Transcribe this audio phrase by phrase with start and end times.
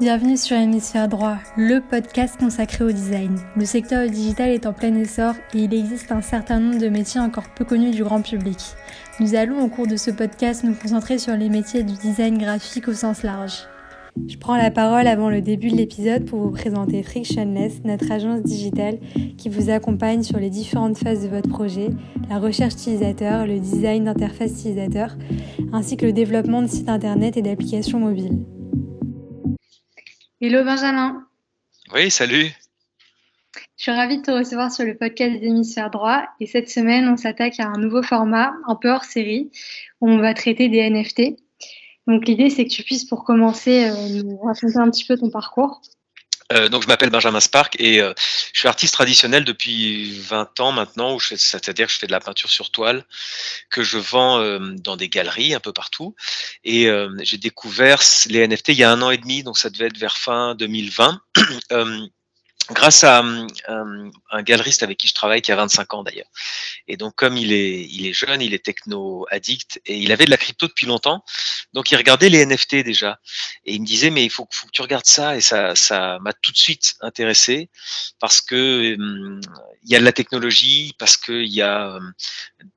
[0.00, 3.38] Bienvenue sur Hémisphère Droit, le podcast consacré au design.
[3.54, 7.20] Le secteur digital est en plein essor et il existe un certain nombre de métiers
[7.20, 8.58] encore peu connus du grand public.
[9.20, 12.88] Nous allons au cours de ce podcast nous concentrer sur les métiers du design graphique
[12.88, 13.68] au sens large.
[14.26, 18.42] Je prends la parole avant le début de l'épisode pour vous présenter Frictionless, notre agence
[18.42, 18.98] digitale
[19.38, 21.90] qui vous accompagne sur les différentes phases de votre projet,
[22.28, 25.16] la recherche utilisateur, le design d'interface utilisateur,
[25.72, 28.40] ainsi que le développement de sites internet et d'applications mobiles.
[30.40, 31.28] Hello Benjamin.
[31.94, 32.50] Oui, salut.
[33.76, 36.24] Je suis ravie de te recevoir sur le podcast d'Hémisphère Droit.
[36.40, 39.52] Et cette semaine, on s'attaque à un nouveau format, un peu hors série,
[40.00, 41.36] où on va traiter des NFT.
[42.08, 45.30] Donc l'idée, c'est que tu puisses, pour commencer, euh, nous raconter un petit peu ton
[45.30, 45.80] parcours.
[46.52, 48.12] Euh, donc je m'appelle Benjamin Spark et euh,
[48.52, 52.50] je suis artiste traditionnel depuis 20 ans maintenant, c'est-à-dire que je fais de la peinture
[52.50, 53.04] sur toile
[53.70, 56.14] que je vends euh, dans des galeries un peu partout.
[56.64, 56.88] Et
[57.22, 59.98] j'ai découvert les NFT il y a un an et demi, donc ça devait être
[59.98, 61.20] vers fin 2020.
[62.70, 66.28] grâce à euh, un, galeriste avec qui je travaille qui a 25 ans d'ailleurs.
[66.88, 70.24] Et donc comme il est, il est jeune, il est techno addict et il avait
[70.24, 71.24] de la crypto depuis longtemps,
[71.72, 73.18] donc il regardait les NFT déjà
[73.64, 76.32] et il me disait mais il faut, que tu regardes ça et ça, ça m'a
[76.32, 77.68] tout de suite intéressé
[78.18, 79.40] parce que hum,
[79.84, 82.12] il y a de la technologie, parce qu'il y a hum,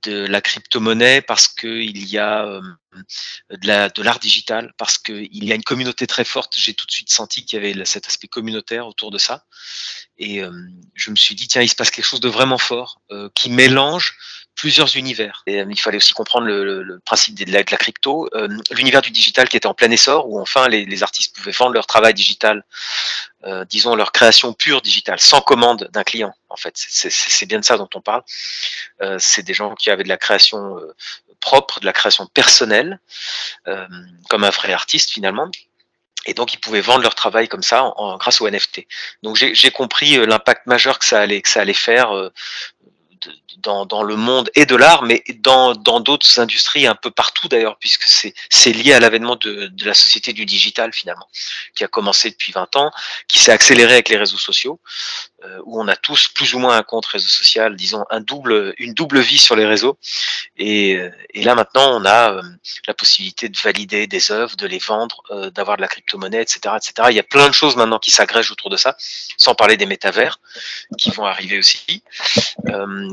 [0.03, 2.77] de la crypto-monnaie, parce qu'il y a hum,
[3.49, 6.53] de l'art digital, parce qu'il y a une communauté très forte.
[6.57, 9.45] J'ai tout de suite senti qu'il y avait cet aspect communautaire autour de ça.
[10.19, 10.51] Et euh,
[10.95, 13.49] je me suis dit, tiens, il se passe quelque chose de vraiment fort euh, qui
[13.49, 14.17] mélange
[14.55, 15.43] plusieurs univers.
[15.45, 18.27] Et, euh, il fallait aussi comprendre le, principe de la, crypto,
[18.71, 21.85] l'univers du digital qui était en plein essor, où enfin les artistes pouvaient vendre leur
[21.85, 22.65] travail digital,
[23.69, 26.33] disons leur création pure digitale, sans commande d'un client.
[26.49, 28.23] En fait, c'est bien de ça dont on parle.
[29.19, 30.77] c'est des gens qui avaient de la création
[31.81, 32.99] de la création personnelle,
[34.29, 35.49] comme un vrai artiste finalement.
[36.27, 38.85] Et donc, ils pouvaient vendre leur travail comme ça grâce au NFT.
[39.23, 42.29] Donc, j'ai compris euh, l'impact majeur que ça allait, que ça allait faire euh,
[43.57, 48.03] dans, le monde et de l'art, mais dans d'autres industries un peu partout d'ailleurs, puisque
[48.49, 51.27] c'est lié à l'avènement de, la société du digital finalement,
[51.75, 52.91] qui a commencé depuis 20 ans,
[53.27, 54.79] qui s'est accéléré avec les réseaux sociaux,
[55.36, 59.19] euh, où on a tous plus ou moins un compte réseau social, disons une double
[59.19, 59.97] vie sur les réseaux.
[60.57, 60.99] Et,
[61.33, 62.41] et là maintenant, on a euh,
[62.87, 66.75] la possibilité de valider des œuvres, de les vendre, euh, d'avoir de la crypto-monnaie, etc.,
[66.75, 67.09] etc.
[67.09, 68.95] Il y a plein de choses maintenant qui s'agrègent autour de ça,
[69.37, 70.39] sans parler des métavers
[70.97, 72.03] qui vont arriver aussi,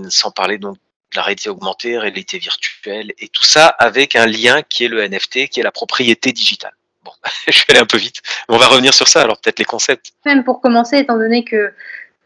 [0.09, 4.63] sans parler donc de la réalité augmentée, réalité virtuelle, et tout ça avec un lien
[4.63, 6.75] qui est le NFT, qui est la propriété digitale.
[7.05, 7.13] Bon,
[7.47, 8.21] je vais aller un peu vite.
[8.49, 10.13] On va revenir sur ça, alors peut-être les concepts.
[10.25, 11.71] Même pour commencer, étant donné que euh,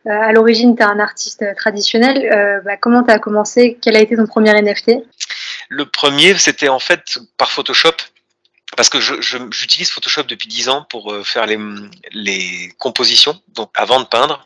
[0.07, 2.31] à l'origine, tu es un artiste traditionnel.
[2.33, 3.79] Euh, bah, comment tu as commencé?
[3.83, 4.93] Quel a été ton premier NFT
[5.69, 7.97] Le premier, c'était en fait par Photoshop.
[8.77, 11.59] Parce que j'utilise Photoshop depuis 10 ans pour euh, faire les,
[12.13, 14.45] les compositions, donc avant de peindre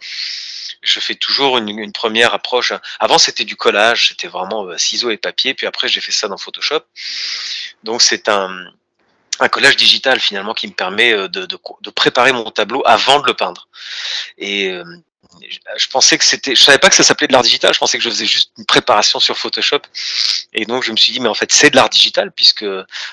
[0.83, 2.73] je fais toujours une, une première approche.
[2.99, 5.55] Avant, c'était du collage, c'était vraiment euh, ciseaux et papier.
[5.55, 6.81] Puis après, j'ai fait ça dans Photoshop.
[7.85, 8.67] Donc, c'est un,
[9.39, 13.21] un collage digital finalement qui me permet euh, de, de, de, préparer mon tableau avant
[13.21, 13.69] de le peindre.
[14.39, 14.85] Et euh,
[15.77, 17.73] je pensais que c'était, je savais pas que ça s'appelait de l'art digital.
[17.73, 19.81] Je pensais que je faisais juste une préparation sur Photoshop.
[20.53, 22.67] Et donc je me suis dit, mais en fait c'est de l'art digital puisque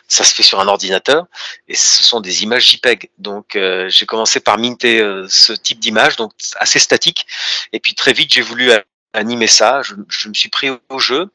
[0.08, 1.26] ça se fait sur un ordinateur
[1.68, 3.10] et ce sont des images JPEG.
[3.18, 7.26] Donc euh, j'ai commencé par minter euh, ce type d'image, donc assez statique.
[7.74, 8.72] Et puis très vite j'ai voulu
[9.14, 9.82] animer ça.
[9.84, 11.30] Je, je, me suis pris au jeu.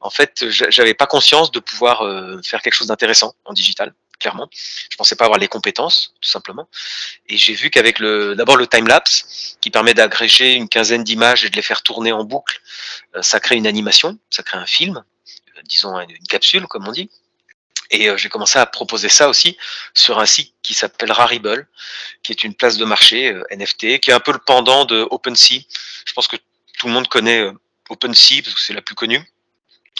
[0.00, 4.48] En fait, j'avais pas conscience de pouvoir euh, faire quelque chose d'intéressant en digital clairement.
[4.52, 6.68] Je pensais pas avoir les compétences, tout simplement.
[7.28, 11.50] Et j'ai vu qu'avec le, d'abord le time-lapse, qui permet d'agréger une quinzaine d'images et
[11.50, 12.60] de les faire tourner en boucle,
[13.16, 15.02] euh, ça crée une animation, ça crée un film,
[15.56, 17.10] euh, disons une capsule, comme on dit.
[17.90, 19.56] Et euh, j'ai commencé à proposer ça aussi
[19.94, 21.66] sur un site qui s'appelle Rarible,
[22.22, 25.62] qui est une place de marché NFT, qui est un peu le pendant de OpenSea.
[26.04, 26.36] Je pense que
[26.78, 27.50] tout le monde connaît
[27.88, 29.20] OpenSea parce que c'est la plus connue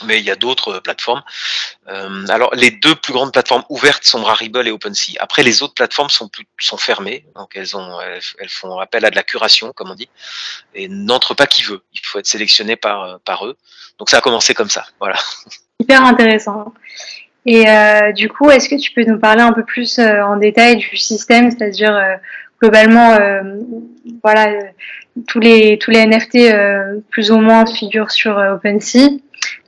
[0.05, 1.22] mais il y a d'autres euh, plateformes.
[1.88, 5.16] Euh, alors, les deux plus grandes plateformes ouvertes sont Rarible et OpenSea.
[5.19, 9.10] Après, les autres plateformes sont, plus, sont fermées, donc elles, ont, elles, font appel à
[9.10, 10.09] de la curation, comme on dit,
[10.74, 11.83] et n'entre pas qui veut.
[11.92, 13.57] Il faut être sélectionné par, euh, par eux.
[13.98, 14.86] Donc, ça a commencé comme ça.
[14.98, 15.16] Voilà.
[15.80, 16.72] Hyper intéressant.
[17.47, 17.65] Et
[18.13, 21.51] du coup, est-ce que tu peux nous parler un peu plus en détail du système,
[21.51, 21.98] c'est-à-dire
[22.60, 23.19] globalement,
[24.22, 24.59] voilà,
[25.27, 26.53] tous les tous les NFT
[27.09, 29.21] plus ou moins figurent sur OpenSea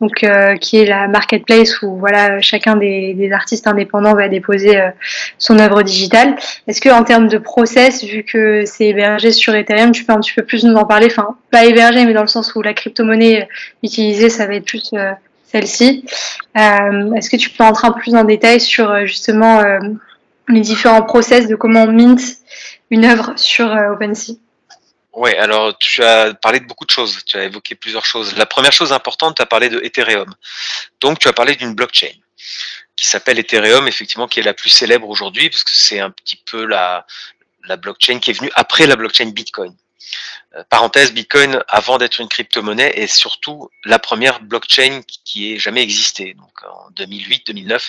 [0.03, 4.91] donc euh, qui est la marketplace où voilà chacun des, artistes indépendants va déposer euh,
[5.39, 6.35] son œuvre digitale.
[6.67, 10.19] Est-ce que en termes de process, vu que c'est hébergé sur Ethereum, tu peux un
[10.19, 11.07] petit peu plus nous en parler?
[11.07, 13.49] Enfin, pas hébergé, mais dans le sens où la crypto-monnaie
[13.85, 15.13] utilisée, ça va être plus euh,
[15.45, 16.05] celle-ci.
[16.55, 19.63] Est-ce que tu peux entrer un peu plus en détail sur justement
[20.49, 22.21] les différents process de comment on mint
[22.91, 24.39] une œuvre sur OpenSea?
[25.13, 28.35] Oui, alors tu as parlé de beaucoup de choses, tu as évoqué plusieurs choses.
[28.37, 30.33] La première chose importante, tu as parlé de Ethereum.
[31.01, 32.13] Donc tu as parlé d'une blockchain
[32.97, 36.37] qui s'appelle Ethereum, effectivement, qui est la plus célèbre aujourd'hui, parce que c'est un petit
[36.37, 37.07] peu la,
[37.79, 39.75] blockchain qui est venue après la blockchain Bitcoin.
[40.55, 45.83] Euh, parenthèse, Bitcoin, avant d'être une crypto-monnaie, est surtout la première blockchain qui ait jamais
[45.83, 46.35] existé.
[46.35, 47.81] Donc en 2008-2009,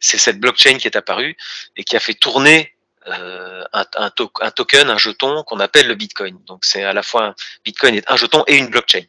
[0.00, 1.36] c'est cette blockchain qui est apparue
[1.76, 2.74] et qui a fait tourner
[3.08, 4.10] euh, un,
[4.50, 6.38] token, un jeton qu'on appelle le Bitcoin.
[6.46, 7.34] Donc c'est à la fois un
[7.64, 9.02] Bitcoin est un jeton et une blockchain.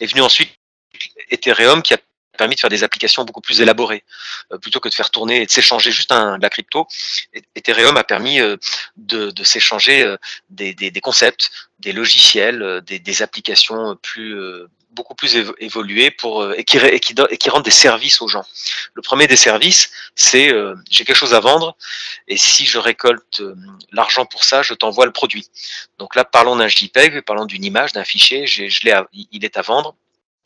[0.00, 0.50] Est venu ensuite
[1.30, 1.98] Ethereum qui a
[2.38, 4.04] permis de faire des applications beaucoup plus élaborées.
[4.52, 6.86] Euh, plutôt que de faire tourner et de s'échanger juste un, de la crypto,
[7.54, 8.56] Ethereum a permis euh,
[8.96, 10.16] de, de s'échanger euh,
[10.48, 14.38] des, des, des, concepts, des logiciels, des, des applications plus
[14.90, 18.44] beaucoup plus évoluées pour et qui, et qui, et rendent des services aux gens.
[18.94, 20.52] Le premier des services, c'est
[20.90, 21.76] j'ai quelque chose à vendre
[22.26, 23.42] et si je récolte
[23.92, 25.46] l'argent pour ça, je t'envoie le produit.
[25.98, 28.64] Donc là, parlons d'un JPEG, parlons d'une image, d'un fichier, je
[29.30, 29.94] il est à vendre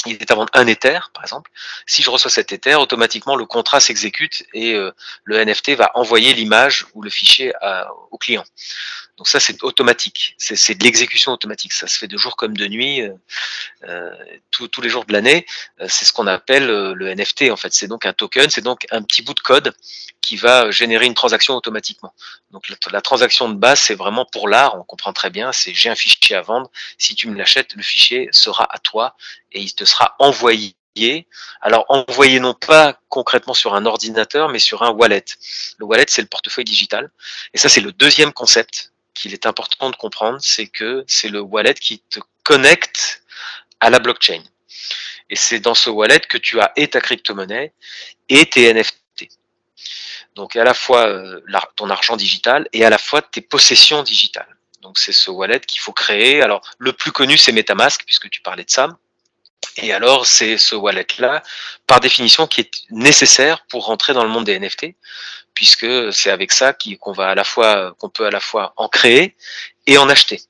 [0.06, 1.50] il est à vendre un Ether, par exemple.
[1.86, 4.92] Si je reçois cet Ether, automatiquement le contrat s'exécute et euh,
[5.24, 7.52] le NFT va envoyer l'image ou le fichier
[8.10, 8.44] au client.
[9.18, 10.34] Donc ça, c'est automatique.
[10.38, 11.72] C'est de l'exécution automatique.
[11.72, 13.12] Ça se fait de jour comme de nuit, euh,
[13.84, 14.10] euh
[14.50, 15.46] tous les jours de l'année.
[15.86, 17.50] C'est ce qu'on appelle le NFT.
[17.50, 19.74] En fait, c'est donc un token, c'est donc un petit bout de code
[20.22, 22.14] qui va générer une transaction automatiquement.
[22.52, 24.78] Donc la, la transaction de base, c'est vraiment pour l'art.
[24.78, 25.52] On comprend très bien.
[25.52, 26.70] C'est j'ai un fichier à vendre.
[26.96, 29.16] Si tu me l'achètes, le fichier sera à toi
[29.52, 30.74] et il te sera envoyé
[31.60, 35.24] alors envoyé non pas concrètement sur un ordinateur, mais sur un wallet.
[35.78, 37.10] Le wallet, c'est le portefeuille digital.
[37.54, 41.40] Et ça, c'est le deuxième concept qu'il est important de comprendre, c'est que c'est le
[41.40, 43.22] wallet qui te connecte
[43.80, 44.42] à la blockchain.
[45.30, 47.72] Et c'est dans ce wallet que tu as et ta crypto-monnaie
[48.28, 49.28] et tes NFT.
[50.34, 51.40] Donc à la fois euh,
[51.76, 54.56] ton argent digital et à la fois tes possessions digitales.
[54.80, 56.42] Donc c'est ce wallet qu'il faut créer.
[56.42, 58.88] Alors le plus connu c'est MetaMask puisque tu parlais de ça.
[59.76, 61.42] Et alors c'est ce wallet là
[61.86, 64.94] par définition qui est nécessaire pour rentrer dans le monde des NFT
[65.54, 68.88] puisque c'est avec ça qu'on va à la fois qu'on peut à la fois en
[68.88, 69.36] créer
[69.86, 70.40] et en acheter.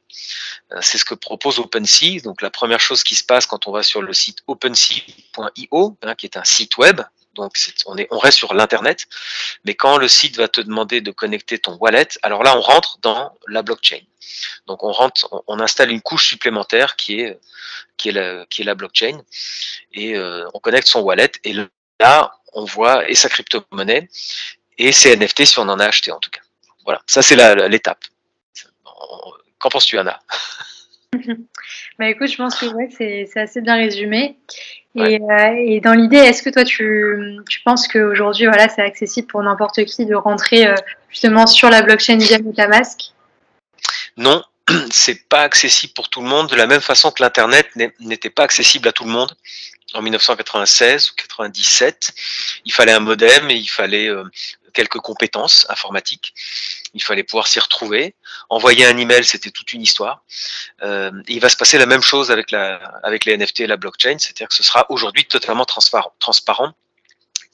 [0.72, 2.20] Euh, c'est ce que propose OpenSea.
[2.22, 6.14] Donc la première chose qui se passe quand on va sur le site opensea.io, hein,
[6.14, 7.00] qui est un site web,
[7.34, 7.56] donc
[7.86, 9.06] on, est, on reste sur l'internet,
[9.64, 12.98] mais quand le site va te demander de connecter ton wallet, alors là on rentre
[13.00, 14.00] dans la blockchain.
[14.66, 17.38] Donc on rentre, on, installe une couche supplémentaire qui est
[17.96, 19.22] qui est la, qui est la blockchain
[19.92, 21.54] et euh, on connecte son wallet et
[22.00, 24.08] là on voit et sa crypto-monnaie
[24.78, 26.40] et ses NFT si on en a acheté en tout cas.
[26.84, 27.36] Voilà, ça c'est
[27.68, 28.04] l'étape.
[29.58, 30.20] Qu'en penses-tu, Anna?
[31.98, 34.38] Bah écoute, je pense que ouais, c'est assez bien résumé.
[34.94, 39.26] Et, euh, et dans l'idée, est-ce que toi, tu, tu penses qu'aujourd'hui, voilà, c'est accessible
[39.26, 40.74] pour n'importe qui de rentrer euh,
[41.08, 43.12] justement sur la blockchain via MetaMask
[44.18, 44.44] Non,
[44.90, 47.68] c'est pas accessible pour tout le monde de la même façon que l'Internet
[48.00, 49.34] n'était pas accessible à tout le monde
[49.94, 52.12] en 1996 ou 97.
[52.66, 54.24] Il fallait un modem et il fallait euh,
[54.74, 56.34] quelques compétences informatiques.
[56.94, 58.14] Il fallait pouvoir s'y retrouver.
[58.50, 60.24] Envoyer un email, c'était toute une histoire.
[60.82, 63.76] Euh, il va se passer la même chose avec, la, avec les NFT et la
[63.76, 66.74] blockchain, c'est-à-dire que ce sera aujourd'hui totalement transparent.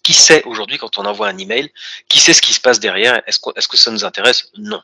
[0.03, 1.71] Qui sait aujourd'hui quand on envoie un email,
[2.09, 3.21] qui sait ce qui se passe derrière?
[3.27, 4.51] Est-ce que, est que ça nous intéresse?
[4.57, 4.81] Non.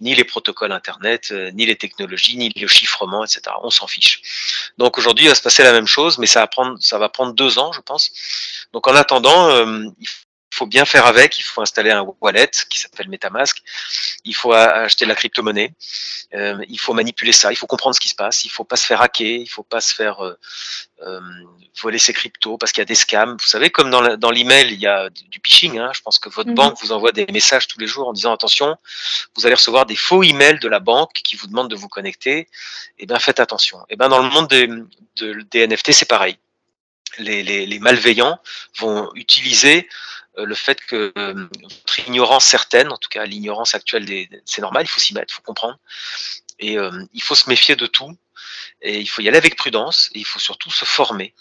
[0.00, 3.42] Ni les protocoles Internet, euh, ni les technologies, ni le chiffrement, etc.
[3.62, 4.20] On s'en fiche.
[4.76, 7.72] Donc aujourd'hui, il va se passer la même chose, mais ça va prendre, deux ans,
[7.72, 8.10] je pense.
[8.72, 9.84] Donc en attendant, euh,
[10.58, 11.38] faut bien faire avec.
[11.38, 13.62] Il faut installer un wallet qui s'appelle MetaMask.
[14.24, 15.72] Il faut acheter la crypto-monnaie.
[16.34, 17.52] Euh, il faut manipuler ça.
[17.52, 18.44] Il faut comprendre ce qui se passe.
[18.44, 19.40] Il faut pas se faire hacker.
[19.40, 20.34] Il faut pas se faire euh,
[21.06, 21.20] euh,
[21.80, 23.36] voler ses cryptos parce qu'il y a des scams.
[23.40, 25.78] Vous savez, comme dans l'email, il y a du phishing.
[25.78, 25.90] Hein.
[25.94, 26.56] Je pense que votre mhm.
[26.56, 28.76] banque vous envoie des messages tous les jours en disant attention,
[29.36, 32.38] vous allez recevoir des faux emails de la banque qui vous demandent de vous connecter.
[32.38, 32.48] Et
[33.00, 33.78] eh bien, faites attention.
[33.82, 34.68] Et eh bien, dans le monde des,
[35.50, 36.36] des NFT, c'est pareil.
[37.18, 38.38] Les, les, les, malveillants
[38.78, 39.88] vont utiliser
[40.44, 44.06] le fait que euh, votre ignorance certaine, en tout cas l'ignorance actuelle,
[44.44, 45.78] c'est normal, il faut s'y mettre, il faut comprendre.
[46.58, 48.16] Et euh, il faut se méfier de tout.
[48.82, 50.10] Et il faut y aller avec prudence.
[50.14, 51.34] Et il faut surtout se former.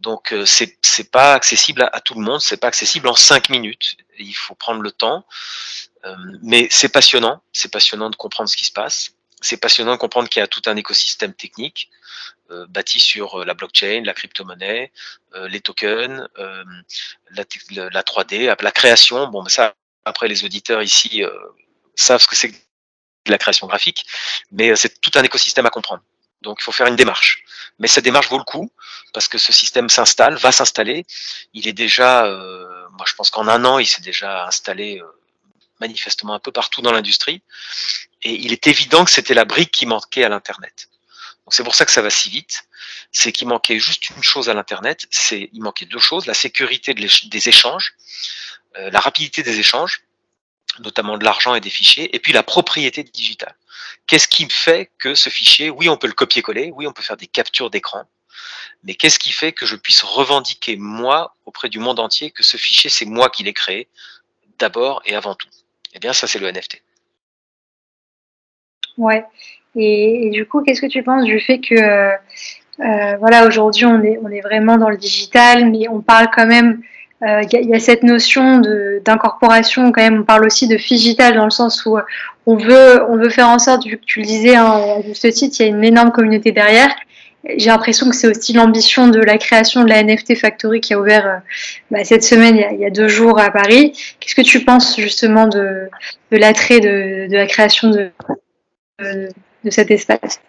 [0.00, 3.96] Donc c'est pas accessible à, tout le monde, c'est pas accessible en cinq minutes.
[4.18, 5.26] Il faut prendre le temps,
[6.40, 7.42] mais c'est passionnant.
[7.52, 9.10] C'est passionnant de comprendre ce qui se passe.
[9.40, 11.90] C'est passionnant de comprendre qu'il y a tout un écosystème technique.
[12.50, 14.90] Euh, bâti sur euh, la blockchain, la crypto-monnaie,
[15.34, 17.44] euh, les tokens, la,
[17.90, 19.28] la, 3D, la création.
[19.28, 19.74] Bon, ça,
[20.06, 21.22] après, les auditeurs ici
[21.94, 24.06] savent ce que c'est de la création graphique,
[24.50, 26.02] mais c'est tout un écosystème à comprendre.
[26.40, 27.44] Donc, il faut faire une démarche.
[27.78, 28.72] Mais cette démarche vaut le coup
[29.12, 31.04] parce que ce système s'installe, va s'installer.
[31.52, 32.22] Il est déjà,
[32.92, 35.02] moi, je pense qu'en un an, il s'est déjà installé
[35.80, 37.42] manifestement un peu partout dans l'industrie.
[38.22, 40.88] Et il est évident que c'était la brique qui manquait à l'Internet.
[41.50, 42.64] C'est pour ça que ça va si vite.
[43.12, 45.06] C'est qu'il manquait juste une chose à l'Internet.
[45.10, 47.94] C'est il manquait deux choses la sécurité des échanges,
[48.76, 50.02] euh, la rapidité des échanges,
[50.80, 53.56] notamment de l'argent et des fichiers, et puis la propriété digitale.
[54.06, 57.16] Qu'est-ce qui fait que ce fichier, oui, on peut le copier-coller, oui, on peut faire
[57.16, 58.04] des captures d'écran,
[58.84, 62.56] mais qu'est-ce qui fait que je puisse revendiquer moi auprès du monde entier que ce
[62.56, 63.88] fichier c'est moi qui l'ai créé
[64.58, 65.48] d'abord et avant tout?
[65.94, 66.82] Eh bien, ça c'est le NFT.
[68.96, 69.24] Ouais.
[69.78, 74.20] Et, du coup, qu'est-ce que tu penses du fait que euh, voilà, aujourd'hui on est
[74.22, 76.80] on est vraiment dans le digital, mais on parle quand même
[77.22, 78.60] euh, il y, a cette notion
[79.04, 80.20] d'incorporation quand même.
[80.20, 81.96] On parle aussi de digital dans le sens où
[82.46, 85.28] on veut on veut faire en sorte, vu que tu le disais hein, à juste
[85.32, 86.90] titre, il y a une énorme communauté derrière
[87.56, 91.00] j'ai l'impression que c'est aussi l'ambition de la création de la NFT Factory qui a
[91.00, 91.36] ouvert euh,
[91.90, 93.92] bah, cette semaine, il y, a, deux jours à Paris.
[94.20, 95.88] Qu'est-ce que tu penses justement de,
[96.30, 98.10] l'attrait de, la création de
[99.70, 100.40] cet espace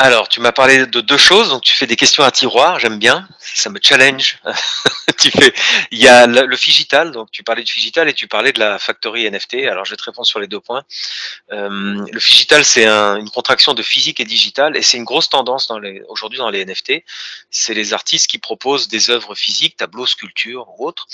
[0.00, 1.48] alors, tu m'as parlé de deux choses.
[1.48, 2.78] Donc, tu fais des questions à tiroir.
[2.78, 3.26] J'aime bien.
[3.40, 4.38] Ça me challenge.
[5.18, 5.52] tu fais.
[5.90, 7.10] Il y a le, Figital.
[7.10, 9.54] Donc, tu parlais du Figital et tu parlais de la factory NFT.
[9.68, 10.84] Alors, je vais te répondre sur les deux points.
[11.50, 15.72] Euh, le Figital, c'est une contraction de physique et digital, et c'est une grosse tendance
[16.08, 17.02] aujourd'hui dans les NFT.
[17.50, 21.08] C'est les artistes qui proposent des œuvres physiques, tableaux, sculptures ou autres,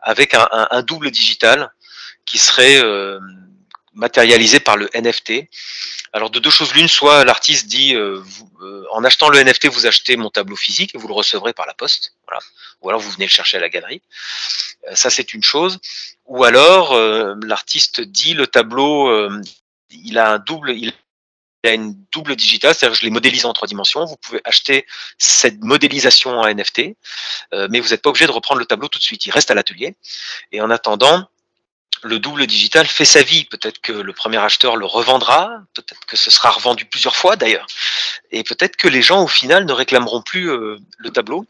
[0.00, 1.70] avec un double digital
[2.24, 3.20] qui serait euh,
[3.94, 5.48] matérialisé par le NFT.
[6.12, 8.22] Alors de deux choses l'une, soit l'artiste dit euh,
[8.60, 11.66] euh, en achetant le NFT, vous achetez mon tableau physique et vous le recevrez par
[11.66, 12.40] la poste, voilà.
[12.82, 14.02] Ou alors vous venez le chercher à la galerie.
[14.88, 15.78] Euh, ça c'est une chose.
[16.26, 16.94] Ou alors
[17.44, 19.28] l'artiste dit le tableau,
[19.90, 20.94] il a un double, il
[21.64, 24.04] a une double digitale, c'est-à-dire que je l'ai modélisé en trois dimensions.
[24.06, 24.86] Vous pouvez acheter
[25.18, 26.96] cette modélisation en NFT,
[27.52, 29.26] mais vous n'êtes pas obligé de reprendre le tableau tout de suite.
[29.26, 29.96] Il reste à l'atelier.
[30.52, 31.28] Et en attendant,
[32.02, 33.44] le double digital fait sa vie.
[33.44, 37.66] Peut-être que le premier acheteur le revendra, peut-être que ce sera revendu plusieurs fois d'ailleurs,
[38.30, 41.46] et peut-être que les gens au final ne réclameront plus euh, le tableau,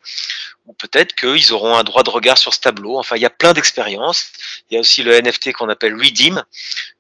[0.67, 2.99] ou peut-être qu'ils auront un droit de regard sur ce tableau.
[2.99, 4.31] Enfin, il y a plein d'expériences.
[4.71, 6.43] Il y a aussi le NFT qu'on appelle Redeem,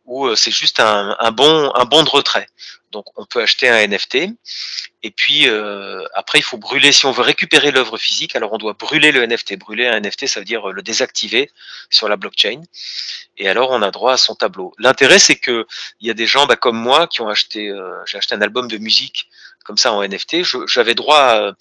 [0.05, 2.49] où euh, c'est juste un, bon de retrait.
[2.93, 4.29] Donc on peut acheter un NFT
[5.03, 6.93] et puis euh, après il faut brûler.
[6.93, 9.59] Si on veut récupérer l'œuvre physique, alors on doit brûler le NFT.
[9.59, 11.51] Brûler un NFT, ça veut dire le désactiver
[11.91, 12.61] sur la blockchain.
[13.39, 14.75] Et alors on a droit à son tableau.
[14.79, 15.67] L'intérêt c'est que
[16.01, 18.43] il y a des gens bah, comme moi qui ont acheté, euh, j'ai acheté un
[18.43, 19.29] album de musique
[19.65, 20.45] comme ça en NFT.
[20.67, 21.53] J'avais droit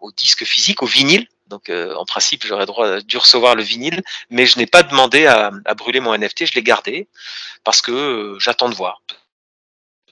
[0.00, 1.28] au disque physique, au vinyle.
[1.48, 5.50] Donc en principe, j'aurais droit dû recevoir le vinyle, mais je n'ai pas demandé à,
[5.76, 7.06] brûler mon NFT, je l'ai gardé
[7.62, 9.02] parce que j'attends de voir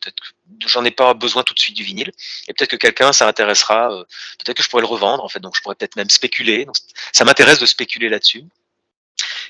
[0.03, 2.13] peut-être que j'en ai pas besoin tout de suite du vinyle.
[2.49, 4.05] Et peut-être que quelqu'un ça intéressera euh,
[4.39, 5.41] peut-être que je pourrais le revendre en fait.
[5.41, 6.67] Donc je pourrais peut-être même spéculer.
[7.13, 8.45] Ça m'intéresse de spéculer là-dessus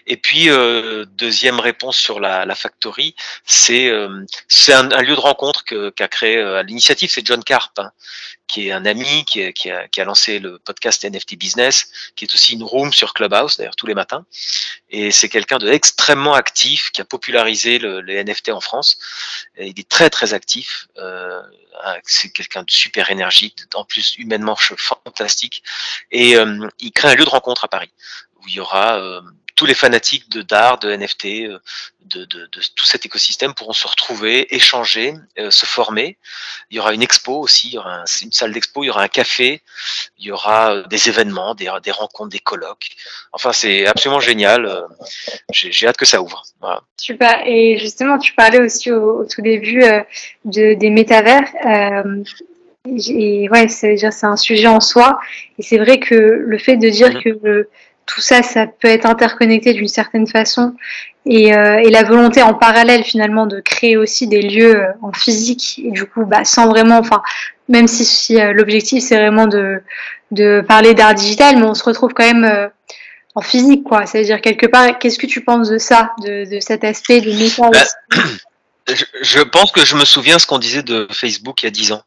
[0.06, 5.21] et puis, euh, deuxième réponse sur la, la factory, c'est euh, c'est un, lieu de
[5.21, 7.92] rencontre qu'a créé euh, l'initiative, c'est John Carp, hein,
[8.49, 12.25] qui est un ami qui, qui, a, qui, a, lancé le podcast NFT Business, qui
[12.25, 14.25] est aussi une room sur Clubhouse, d'ailleurs tous les matins.
[14.90, 18.99] Et c'est quelqu'un de extrêmement actif, qui a popularisé le, les NFT en France.
[19.56, 20.88] Et il est très très actif.
[20.99, 21.40] Euh,
[22.04, 25.62] c'est quelqu'un de super énergique, en plus humainement fantastique.
[26.11, 27.90] Et euh, il crée un lieu de rencontre à Paris
[28.42, 29.22] où il y aura
[29.62, 31.58] tous les fanatiques de d'art, de NFT, euh,
[32.06, 36.16] de, de, de, tout cet écosystème pourront se retrouver, échanger, euh, se former.
[36.70, 39.02] Il y aura une expo aussi, il y aura une salle d'expo, il y aura
[39.02, 39.62] un café,
[40.18, 42.88] il y aura euh, des événements, des, des rencontres, des colloques.
[43.32, 44.84] Enfin, c'est absolument génial.
[45.52, 46.42] J'ai hâte que ça ouvre.
[46.61, 46.82] Voilà.
[46.96, 47.46] Super.
[47.46, 49.84] Et justement, tu parlais aussi au, tout début
[50.44, 51.49] de, des métavers.
[51.66, 52.25] Euh,
[52.87, 55.20] et ouais, c'est un sujet en soi.
[55.58, 57.22] Et c'est vrai que le fait de dire mmh.
[57.22, 57.68] que
[58.06, 60.75] tout ça, ça peut être interconnecté d'une certaine façon.
[61.25, 65.12] Et, euh, et, la volonté en parallèle finalement de créer aussi des lieux euh, en
[65.12, 65.80] physique.
[65.85, 67.23] Et du coup bah, sans vraiment enfin
[67.68, 69.80] même si, si euh, l'objectif c'est vraiment de,
[70.32, 72.66] de parler d'art digital mais on se retrouve quand même euh,
[73.37, 74.04] en physique quoi.
[74.04, 77.21] C'est à dire quelque part qu'est-ce que tu penses de ça de, de cet aspect
[77.21, 78.18] de métal bah,
[78.92, 81.71] je, je pense que je me souviens ce qu'on disait de Facebook il y a
[81.71, 82.02] dix ans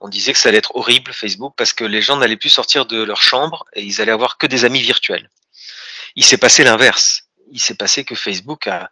[0.00, 2.86] on disait que ça allait être horrible Facebook parce que les gens n'allaient plus sortir
[2.86, 5.28] de leur chambre et ils allaient avoir que des amis virtuels.
[6.16, 7.22] Il s'est passé l'inverse.
[7.52, 8.90] Il s'est passé que Facebook a,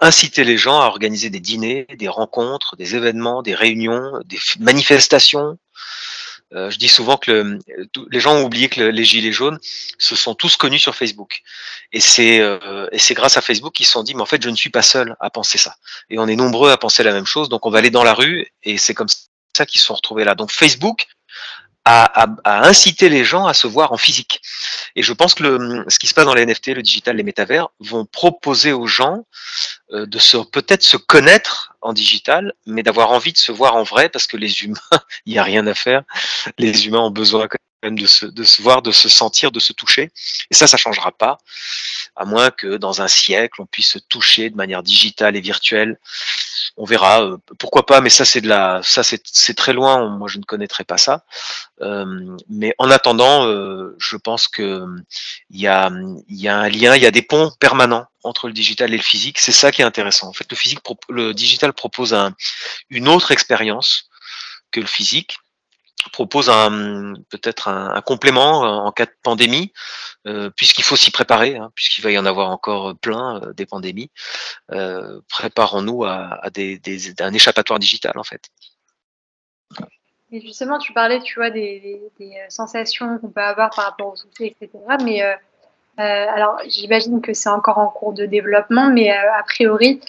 [0.00, 5.56] incité les gens à organiser des dîners, des rencontres, des événements, des réunions, des manifestations.
[6.52, 7.58] Euh, je dis souvent que
[8.10, 9.58] les gens ont oublié que les gilets jaunes
[9.98, 11.42] se sont tous connus sur Facebook.
[11.92, 14.42] Et c'est euh, et c'est grâce à Facebook qu'ils se sont dit, mais en fait,
[14.42, 15.76] je ne suis pas seul à penser ça.
[16.10, 18.14] Et on est nombreux à penser la même chose, donc on va aller dans la
[18.14, 19.08] rue et c'est comme
[19.58, 20.34] ça qui se sont retrouvés là.
[20.34, 21.06] Donc Facebook
[21.84, 24.42] à, inciter les gens à se voir en physique.
[24.94, 27.68] Et je pense que ce qui se passe dans les NFT, le digital, les métavers,
[27.80, 29.24] vont proposer aux gens
[29.92, 30.18] euh, de
[30.50, 34.36] peut-être se connaître en digital, mais d'avoir envie de se voir en vrai, parce que
[34.36, 34.76] les humains,
[35.26, 36.02] il n'y a rien à faire.
[36.58, 37.48] Les humains ont besoin
[37.82, 40.10] même de se, de se voir, de se sentir, de se toucher.
[40.50, 41.38] Et ça, ça changera pas,
[42.16, 45.98] à moins que dans un siècle, on puisse se toucher de manière digitale et virtuelle.
[46.80, 50.16] On verra, euh, pourquoi pas, mais ça c'est de la, ça c'est très loin.
[50.16, 51.24] Moi, je ne connaîtrais pas ça.
[51.82, 54.86] Euh, mais en attendant, euh, je pense que
[55.50, 55.90] il y a,
[56.28, 59.02] y a un lien, il y a des ponts permanents entre le digital et le
[59.02, 59.40] physique.
[59.40, 60.28] C'est ça qui est intéressant.
[60.28, 62.32] En fait, le physique, le digital propose un,
[62.90, 64.08] une autre expérience
[64.70, 65.38] que le physique
[66.08, 69.72] propose un peut-être un, complément euh, en cas de pandémie,
[70.26, 73.66] euh, puisqu'il faut s'y préparer, hein, puisqu'il va y en avoir encore plein euh, des
[73.66, 74.10] pandémies.
[75.28, 76.80] Préparons-nous à, des,
[77.20, 78.48] un échappatoire digital en fait.
[80.30, 82.02] Et justement, tu parlais, tu vois, des,
[82.50, 84.70] sensations qu'on peut avoir par rapport aux outils, etc.
[85.02, 85.22] Mais
[85.96, 90.00] alors, j'imagine que c'est encore en cours de développement, mais a priori,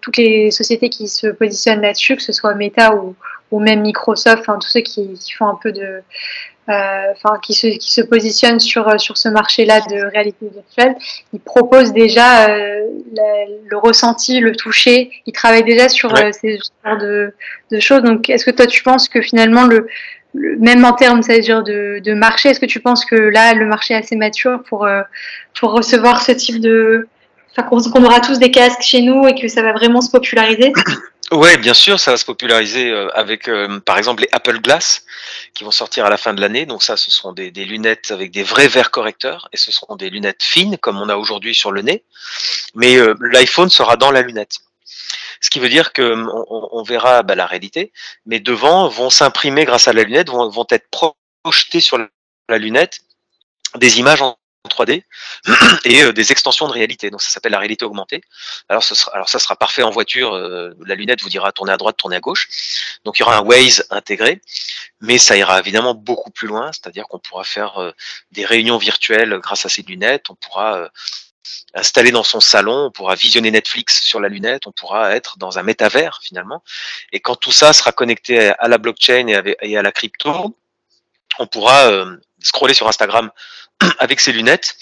[0.00, 3.14] toutes les sociétés qui se positionnent là-dessus, que ce soit Meta ou,
[3.54, 6.02] ou même Microsoft, enfin tous ceux qui, font un peu de,
[6.68, 10.96] euh, enfin qui se qui se positionnent sur sur ce marché-là de réalité virtuelle,
[11.32, 12.80] ils proposent déjà euh,
[13.70, 15.12] le ressenti, le toucher.
[15.26, 17.32] Ils travaillent déjà sur euh, ces genres de,
[17.70, 18.02] de choses.
[18.02, 19.86] Donc, est-ce que toi tu penses que finalement le,
[20.34, 23.94] même en termes, c'est-à-dire de, de marché, est-ce que tu penses que là le marché
[23.94, 24.88] est assez mature pour
[25.60, 27.06] pour recevoir ce type de,
[27.56, 30.72] enfin qu'on aura tous des casques chez nous et que ça va vraiment se populariser?
[31.32, 35.04] Ouais, bien sûr, ça va se populariser euh, avec, euh, par exemple, les Apple Glass
[35.54, 36.66] qui vont sortir à la fin de l'année.
[36.66, 40.10] Donc ça, ce seront des, lunettes avec des vrais verres correcteurs et ce seront des
[40.10, 42.04] lunettes fines comme on a aujourd'hui sur le nez.
[42.74, 44.58] Mais euh, l'iPhone sera dans la lunette.
[45.40, 46.14] Ce qui veut dire que
[46.48, 47.92] on, verra bah, la réalité,
[48.26, 53.00] mais devant vont s'imprimer grâce à la lunette, vont, vont être projetés sur la lunette
[53.76, 54.36] des images en
[54.68, 55.02] 3D
[55.84, 57.10] et euh, des extensions de réalité.
[57.10, 58.22] Donc ça s'appelle la réalité augmentée.
[58.68, 60.34] Alors, sera, alors ça sera parfait en voiture.
[60.34, 62.48] Euh, la lunette vous dira tourner à droite, tourner à gauche.
[63.04, 64.40] Donc il y aura un Waze intégré,
[65.00, 66.70] mais ça ira évidemment beaucoup plus loin.
[66.72, 67.92] C'est-à-dire qu'on pourra faire euh,
[68.32, 70.30] des réunions virtuelles grâce à ces lunettes.
[70.30, 70.88] On pourra
[71.74, 75.58] installer dans son salon, on pourra visionner Netflix sur la lunette, on pourra être dans
[75.58, 76.62] un métavers finalement.
[77.12, 79.26] Et quand tout ça sera connecté à la blockchain
[79.60, 80.56] et à la crypto,
[81.38, 81.90] on pourra
[82.44, 83.30] scroller sur Instagram
[83.98, 84.76] avec ses lunettes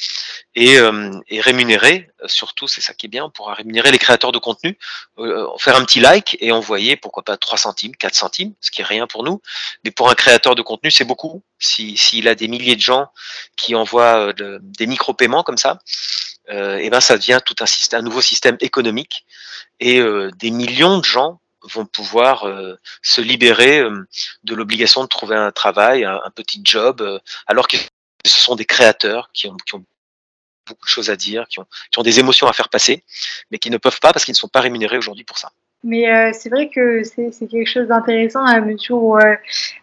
[0.55, 4.39] et, euh, rémunérer, surtout c'est ça qui est bien, on pourra rémunérer les créateurs de
[4.39, 4.79] contenu,
[5.19, 8.83] euh, faire un petit like et envoyer pourquoi pas 3 centimes, 4 centimes, ce qui
[8.83, 9.41] est rien pour nous,
[9.85, 11.43] mais pour un créateur de contenu c'est beaucoup.
[11.59, 13.07] S'il si, a des milliers de gens
[13.57, 15.79] qui envoient euh, des micro-paiements comme ça,
[16.51, 19.25] euh, et ben ça devient tout un, système, un nouveau système économique
[19.79, 22.47] et euh, des millions de gens vont pouvoir
[23.03, 23.83] se libérer
[24.45, 27.81] de l'obligation de trouver un travail, un, petit job, alors qu'ils
[28.25, 29.57] ce sont des créateurs qui ont,
[30.67, 33.03] beaucoup de choses à dire, qui ont, des émotions à faire passer,
[33.51, 35.51] mais qui ne peuvent pas parce qu'ils ne sont pas rémunérés aujourd'hui pour ça.
[35.85, 39.35] Mais euh, c'est vrai que c'est quelque chose d'intéressant à mesure où, euh,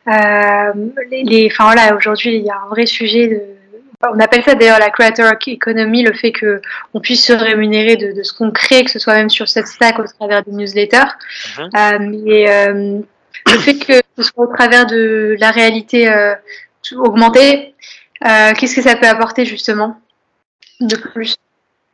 [0.08, 0.72] euh,
[1.12, 3.42] les, enfin voilà, aujourd'hui il y a un vrai sujet de,
[4.02, 6.62] on appelle ça d'ailleurs la creator economy, le fait que
[6.94, 10.00] on puisse se rémunérer de, ce qu'on crée, que ce soit même sur cette stack
[10.00, 11.12] au travers des newsletters.
[11.58, 16.10] Mm et le fait que ce soit au travers de la réalité
[16.98, 17.74] augmentée,
[18.26, 20.00] euh, qu'est-ce que ça peut apporter justement
[20.80, 21.36] de plus?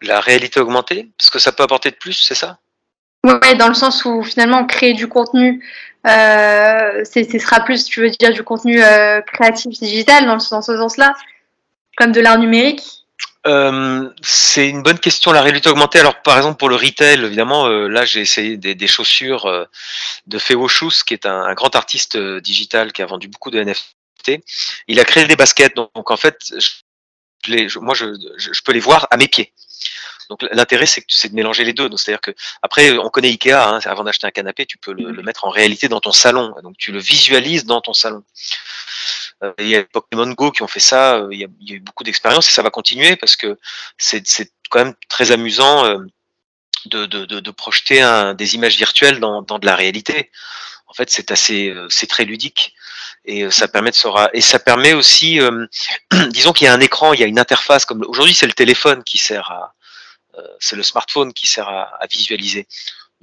[0.02, 1.10] La réalité augmentée?
[1.20, 2.58] Ce que ça peut apporter de plus, c'est ça?
[3.24, 5.64] Oui, dans le sens où finalement créer du contenu,
[6.08, 11.14] euh, ce sera plus, tu veux dire, du contenu euh, créatif digital dans, ce sens-là,
[11.96, 12.82] comme de l'art numérique
[14.24, 16.00] c'est une bonne question, la réalité augmentée.
[16.00, 19.68] Alors, par exemple, pour le retail, évidemment, là, j'ai essayé des, chaussures
[20.26, 23.96] de Feo Shoes, qui est un, grand artiste digital qui a vendu beaucoup de NFT
[24.88, 26.54] il a créé des baskets, donc, en fait,
[27.48, 28.06] je, moi je,
[28.64, 29.54] peux les voir à mes pieds.
[30.32, 31.88] Donc l'intérêt c'est de mélanger les deux.
[31.98, 32.32] C'est-à-dire que
[32.64, 33.52] après on connaît Ikea.
[33.54, 36.56] Hein, avant d'acheter un canapé, tu peux le, mettre en réalité dans ton salon.
[36.64, 38.24] Donc tu le visualises dans ton salon.
[39.44, 41.18] Euh, il y a Pokémon Go qui ont fait ça.
[41.18, 43.58] Euh, il y a, eu beaucoup d'expériences et ça va continuer parce que
[43.98, 44.24] c'est
[44.70, 45.98] quand même très amusant euh,
[46.86, 48.02] de, projeter
[48.38, 50.32] des images virtuelles dans, de la réalité.
[50.88, 52.76] En fait, c'est assez, c'est très ludique
[53.26, 55.40] et ça permet de et ça permet aussi,
[56.30, 58.54] disons qu'il y a un écran, il y a une interface comme aujourd'hui c'est le
[58.54, 59.74] téléphone qui sert à,
[60.60, 62.68] c'est le smartphone qui sert à, visualiser.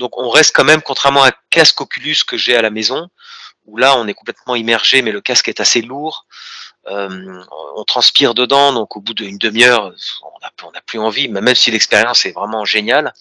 [0.03, 3.09] Donc on reste quand même, contrairement à un casque Oculus que j'ai à la maison,
[3.67, 6.27] où là on est complètement immergé, mais le casque est assez lourd.
[6.89, 7.41] Euh,
[7.77, 9.95] on transpire dedans, donc au bout d'une demi-heure,
[10.65, 13.15] on n'a plus envie, même si l'expérience est vraiment géniale.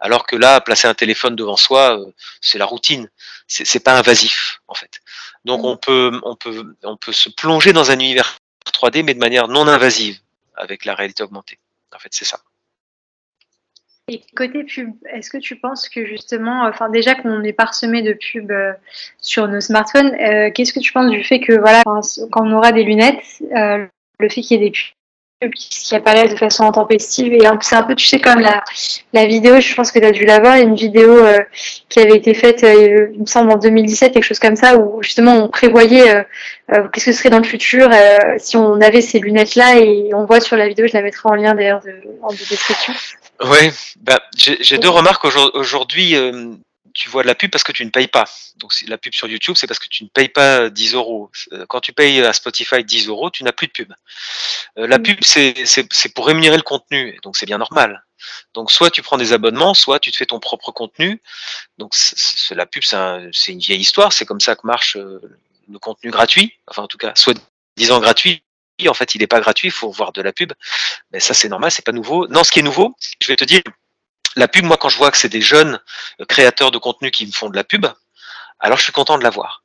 [0.00, 2.00] Alors que là, placer un téléphone devant soi,
[2.40, 3.10] c'est la routine.
[3.46, 5.02] C'est pas invasif en fait.
[5.44, 8.38] Donc on peut, on peut, on peut se plonger dans un univers
[8.72, 10.18] 3D, mais de manière non invasive
[10.56, 11.58] avec la réalité augmentée.
[11.94, 12.40] En fait, c'est ça.
[14.08, 18.14] Et côté pub, est-ce que tu penses que justement, enfin déjà qu'on est parsemé de
[18.14, 18.72] pubs euh,
[19.20, 22.72] sur nos smartphones, euh, qu'est-ce que tu penses du fait que voilà, quand on aura
[22.72, 23.86] des lunettes, euh,
[24.18, 24.72] le fait qu'il y ait des
[25.40, 28.64] pubs qui apparaissent de façon intempestive et c'est un peu, tu sais, comme la,
[29.12, 31.22] la vidéo, je pense que tu as dû la voir, une vidéo
[31.90, 35.34] qui avait été faite, il me semble, en 2017, quelque chose comme ça, où justement
[35.34, 36.26] on prévoyait
[36.68, 37.88] qu'est-ce que ce serait dans le futur
[38.38, 41.34] si on avait ces lunettes-là et on voit sur la vidéo, je la mettrai en
[41.34, 41.82] lien d'ailleurs
[42.22, 42.94] en description.
[43.40, 43.70] Oui,
[44.00, 46.16] bah, j'ai deux remarques aujourd'hui.
[46.16, 46.54] Euh,
[46.94, 48.24] tu vois de la pub parce que tu ne payes pas.
[48.56, 51.30] Donc la pub sur YouTube, c'est parce que tu ne payes pas 10 euros.
[51.52, 53.92] Euh, quand tu payes à Spotify 10 euros, tu n'as plus de pub.
[54.78, 55.54] Euh, la pub, c'est
[56.14, 58.04] pour rémunérer le contenu, donc c'est bien normal.
[58.54, 61.22] Donc soit tu prends des abonnements, soit tu te fais ton propre contenu.
[61.76, 61.94] Donc
[62.50, 64.12] la pub, c'est une vieille histoire.
[64.12, 66.54] C'est comme ça que marche le contenu gratuit.
[66.66, 67.38] Enfin en tout cas, soit
[67.76, 68.42] disant gratuit,
[68.86, 70.52] en fait, il n'est pas gratuit, il faut voir de la pub.
[71.12, 72.28] Mais ça, c'est normal, c'est pas nouveau.
[72.28, 73.62] Non, ce qui est nouveau, je vais te dire,
[74.36, 75.80] la pub, moi, quand je vois que c'est des jeunes
[76.20, 77.86] euh, créateurs de contenu qui me font de la pub,
[78.60, 79.62] alors je suis content de la voir.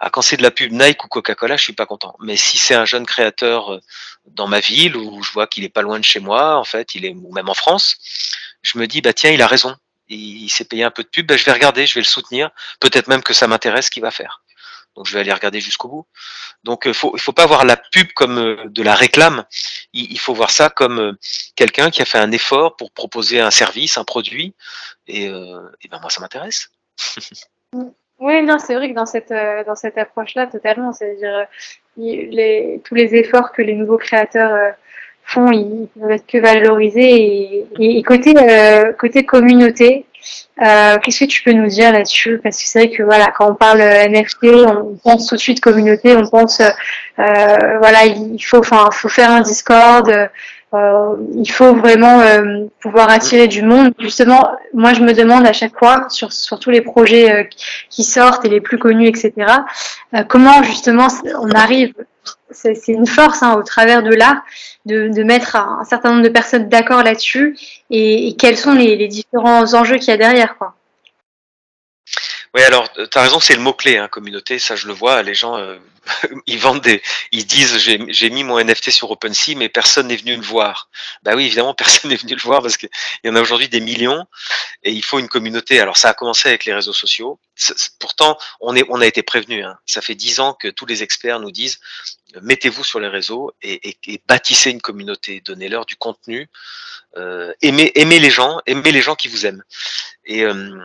[0.00, 2.16] Ah, quand c'est de la pub Nike ou Coca-Cola, je suis pas content.
[2.20, 3.80] Mais si c'est un jeune créateur euh,
[4.26, 6.94] dans ma ville où je vois qu'il est pas loin de chez moi, en fait,
[6.94, 7.96] il est ou même en France,
[8.62, 9.76] je me dis bah tiens, il a raison.
[10.08, 12.50] Il, s'est payé un peu de pub, bah, je vais regarder, je vais le soutenir.
[12.80, 14.42] Peut-être même que ça m'intéresse ce qu'il va faire.
[15.00, 16.06] Donc je vais aller regarder jusqu'au bout.
[16.62, 19.46] Donc il euh, faut il faut pas voir la pub comme euh, de la réclame.
[19.94, 21.12] Il, faut voir ça comme euh,
[21.56, 24.54] quelqu'un qui a fait un effort pour proposer un service, un produit.
[25.06, 26.68] Et, ben moi ça m'intéresse.
[28.18, 29.32] oui, non, c'est vrai que dans cette
[29.66, 31.46] dans cette approche-là, totalement, c'est-à-dire
[31.96, 34.74] tous les efforts que les nouveaux créateurs
[35.24, 37.66] font, ils peuvent être que valorisés.
[37.78, 38.34] Et, côté
[38.98, 40.06] côté communauté,
[40.62, 42.40] euh, qu'est-ce que tu peux nous dire là-dessus?
[42.42, 45.60] Parce que c'est vrai que voilà, quand on parle NFT, on pense tout de suite
[45.60, 50.10] communauté, on pense euh, voilà, il faut, enfin, faut faire un Discord,
[50.72, 52.22] euh, il faut vraiment
[52.80, 53.92] pouvoir attirer du monde.
[53.98, 57.48] Justement, moi je me demande à chaque fois sur, sur tous les projets
[57.88, 59.32] qui sortent et les plus connus, etc.
[60.28, 61.08] comment justement
[61.40, 61.92] on arrive
[62.50, 64.42] c'est une force hein, au travers de l'art
[64.86, 67.56] de, de, mettre un, certain nombre de personnes d'accord là-dessus
[67.90, 70.56] et, quels sont les, les différents enjeux qu'il y a derrière.
[70.56, 70.74] Quoi.
[72.54, 75.22] Oui, alors euh, tu as raison, c'est le mot-clé, hein, communauté, ça je le vois,
[75.22, 75.78] les gens, euh,
[76.46, 80.34] ils vendent des, ils disent j'ai mis mon NFT sur OpenSea, mais personne n'est venu
[80.34, 80.90] le voir.
[81.22, 82.88] Bah oui, évidemment, personne n'est venu le voir parce qu'il
[83.24, 84.26] y en a aujourd'hui des millions
[84.82, 85.80] et il faut une communauté.
[85.80, 87.38] Alors ça a commencé avec les réseaux sociaux.
[88.00, 89.62] pourtant, on, est, on a été prévenu.
[89.62, 89.78] Hein.
[89.86, 91.78] Ça fait dix ans que tous les experts nous disent
[92.42, 96.48] mettez-vous sur les réseaux et, bâtissez une communauté, donnez-leur du contenu,
[97.16, 99.64] euh, aimez, les gens, aimez les gens qui vous aiment.
[100.24, 100.78] Et, euh,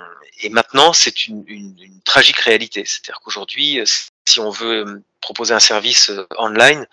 [0.52, 2.84] maintenant, c'est une, une, une, tragique réalité.
[2.86, 3.80] C'est-à-dire qu'aujourd'hui,
[4.26, 6.86] si on veut proposer un service euh, online,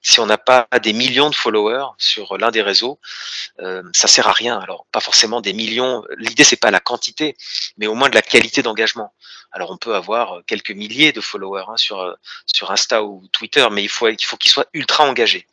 [0.00, 3.00] si on n'a pas des millions de followers sur l'un des réseaux,
[3.60, 4.58] euh, ça sert à rien.
[4.60, 6.04] Alors pas forcément des millions.
[6.16, 7.36] L'idée c'est pas la quantité,
[7.78, 9.12] mais au moins de la qualité d'engagement.
[9.52, 12.14] Alors on peut avoir quelques milliers de followers hein, sur euh,
[12.46, 15.46] sur Insta ou Twitter, mais il faut il faut qu'ils soient ultra engagés.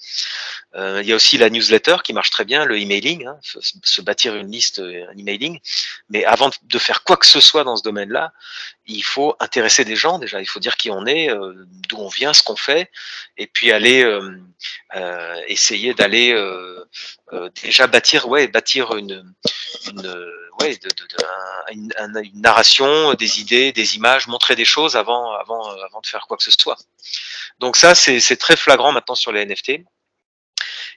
[0.75, 4.01] Euh, il y a aussi la newsletter qui marche très bien, le emailing, hein, se
[4.01, 5.59] bâtir une liste, un emailing.
[6.09, 8.33] Mais avant de faire quoi que ce soit dans ce domaine-là,
[8.85, 10.39] il faut intéresser des gens déjà.
[10.41, 11.29] Il faut dire qui on est,
[11.89, 12.91] d'où on vient ce qu'on fait,
[13.37, 14.39] et puis aller euh,
[14.95, 16.85] euh, essayer d'aller euh,
[17.63, 19.33] déjà bâtir, ouais, bâtir une,
[19.87, 20.79] une ouais,
[21.71, 21.91] une,
[22.35, 26.43] narration, des idées, des images, montrer des choses avant, avant, avant de faire quoi que
[26.43, 26.77] ce soit.
[27.59, 29.81] Donc ça, c'est très flagrant maintenant sur les NFT.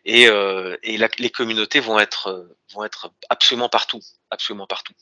[0.07, 4.95] Et, et les communautés vont être, vont être absolument partout, absolument partout.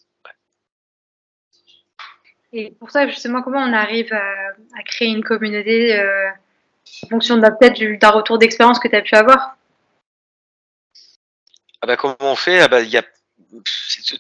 [2.52, 6.28] Et pour ça, justement, comment on arrive à, créer une communauté euh,
[7.04, 9.56] en fonction peut-être d'un retour d'expérience que tu as pu avoir
[11.82, 12.60] ah bah, Comment on fait?
[12.60, 13.02] Ah bah, y a,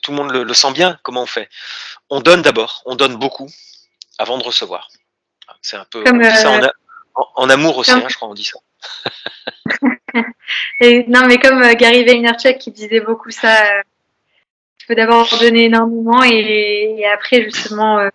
[0.02, 0.98] Tout le monde le, sent bien.
[1.02, 1.48] Comment on fait?
[2.10, 3.48] On donne d'abord, on donne beaucoup
[4.18, 4.88] avant de recevoir.
[5.62, 6.68] C'est un peu ça euh,
[7.34, 8.58] en, amour aussi, hein, je crois, on dit ça.
[11.08, 13.97] non, mais comme euh, Gary Vaynerchuk qui disait beaucoup ça, il
[14.88, 18.10] faut d'abord donner énormément et, après justement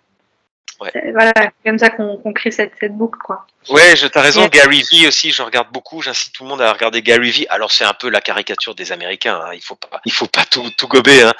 [1.12, 3.46] voilà, c'est comme ça qu'on crée cette, cette, boucle, quoi.
[3.68, 4.46] Ouais, t'as raison.
[4.48, 6.02] Gary Vee aussi, je regarde beaucoup.
[6.02, 7.46] J'incite tout le monde à regarder Gary Vee.
[7.48, 9.40] Alors c'est un peu la caricature des Américains.
[9.42, 9.54] Hein.
[9.54, 11.22] Il faut pas, il faut pas tout, tout gober.
[11.22, 11.32] Hein.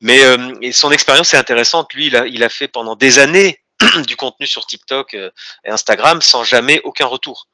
[0.00, 1.92] Mais euh, et son expérience est intéressante.
[1.94, 3.60] Lui, il a, il a fait pendant des années
[4.06, 5.30] du contenu sur TikTok euh,
[5.64, 7.48] et Instagram sans jamais aucun retour.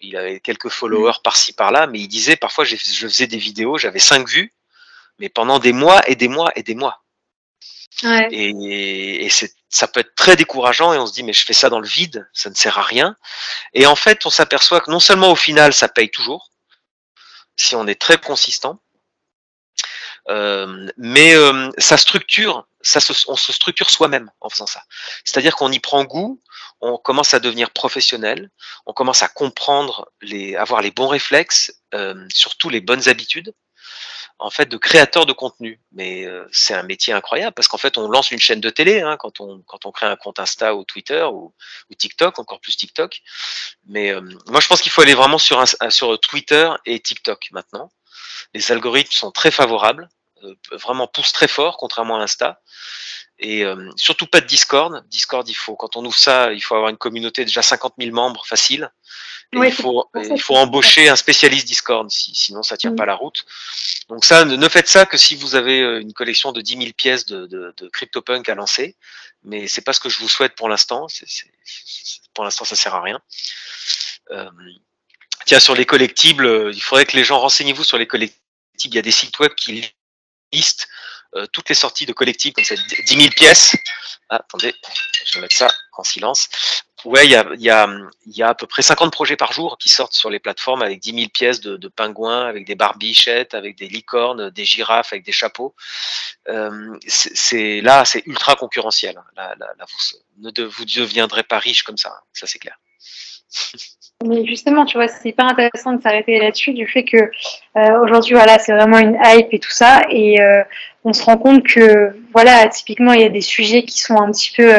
[0.00, 3.98] Il avait quelques followers par-ci par-là, mais il disait parfois je faisais des vidéos, j'avais
[3.98, 4.52] cinq vues,
[5.22, 7.04] mais pendant des mois et des mois et des mois.
[8.32, 9.30] Et,
[9.68, 11.86] ça peut être très décourageant et on se dit mais je fais ça dans le
[11.86, 13.16] vide, ça ne sert à rien.
[13.72, 16.50] Et en fait, on s'aperçoit que non seulement au final ça paye toujours,
[17.56, 18.82] si on est très consistant,
[20.28, 24.82] euh, mais euh, ça structure, ça on se structure soi-même en faisant ça.
[25.24, 26.42] C'est-à-dire qu'on y prend goût,
[26.80, 28.50] on commence à devenir professionnel,
[28.86, 33.54] on commence à comprendre, les, avoir les bons réflexes, euh, surtout les bonnes habitudes,
[34.38, 35.80] en fait, de créateur de contenu.
[35.92, 39.00] Mais euh, c'est un métier incroyable parce qu'en fait, on lance une chaîne de télé
[39.00, 41.52] hein, quand on quand on crée un compte Insta ou Twitter ou,
[41.96, 43.22] TikTok, encore plus TikTok.
[43.86, 47.90] Mais euh, moi, je pense qu'il faut aller vraiment sur sur Twitter et TikTok maintenant.
[48.54, 50.08] Les algorithmes sont très favorables,
[50.72, 52.60] vraiment poussent très fort, contrairement à Insta.
[53.38, 55.04] Et euh, surtout pas de Discord.
[55.08, 58.14] Discord, il faut, quand on ouvre ça, il faut avoir une communauté déjà 50 000
[58.14, 58.90] membres facile.
[59.52, 62.96] il, faut, il faut embaucher un spécialiste Discord, sinon ça tient mm.
[62.96, 63.44] pas la route.
[64.08, 66.92] Donc ça, ne, faites ça que si vous avez euh, une collection de 10 000
[66.96, 68.96] pièces de, de, de CryptoPunk à lancer.
[69.44, 71.08] Mais c'est pas ce que je vous souhaite pour l'instant.
[72.32, 73.20] Pour l'instant, ça sert à rien.
[74.30, 74.48] Euh,
[75.46, 78.38] tiens, sur les collectibles, il faudrait que les gens renseignez-vous sur les collectibles.
[78.84, 79.92] Il y a des sites web qui
[81.34, 83.74] euh, toutes les sorties de collectifs, comme c'est 10 000 pièces.
[84.28, 84.74] Ah, attendez,
[85.24, 86.48] je vais mettre ça en silence.
[87.04, 90.12] Ouais, il y a, y, a, à peu près 50 projets par jour qui sortent
[90.12, 94.50] sur les plateformes avec 10 000 pièces de, pingouins, avec des barbichettes, avec des licornes,
[94.50, 95.74] des girafes, avec des chapeaux.
[96.48, 99.20] Euh, c'est là, c'est ultra concurrentiel.
[99.36, 99.56] Là
[100.38, 102.78] vous ne vous deviendrez pas riche comme ça, ça c'est clair.
[104.24, 107.16] Mais justement, tu vois, c'est hyper intéressant de s'arrêter là-dessus, du fait que
[107.76, 110.62] euh, aujourd'hui, voilà, c'est vraiment une hype et tout ça, et euh,
[111.04, 114.30] on se rend compte que, voilà, typiquement, il y a des sujets qui sont un
[114.30, 114.72] petit peu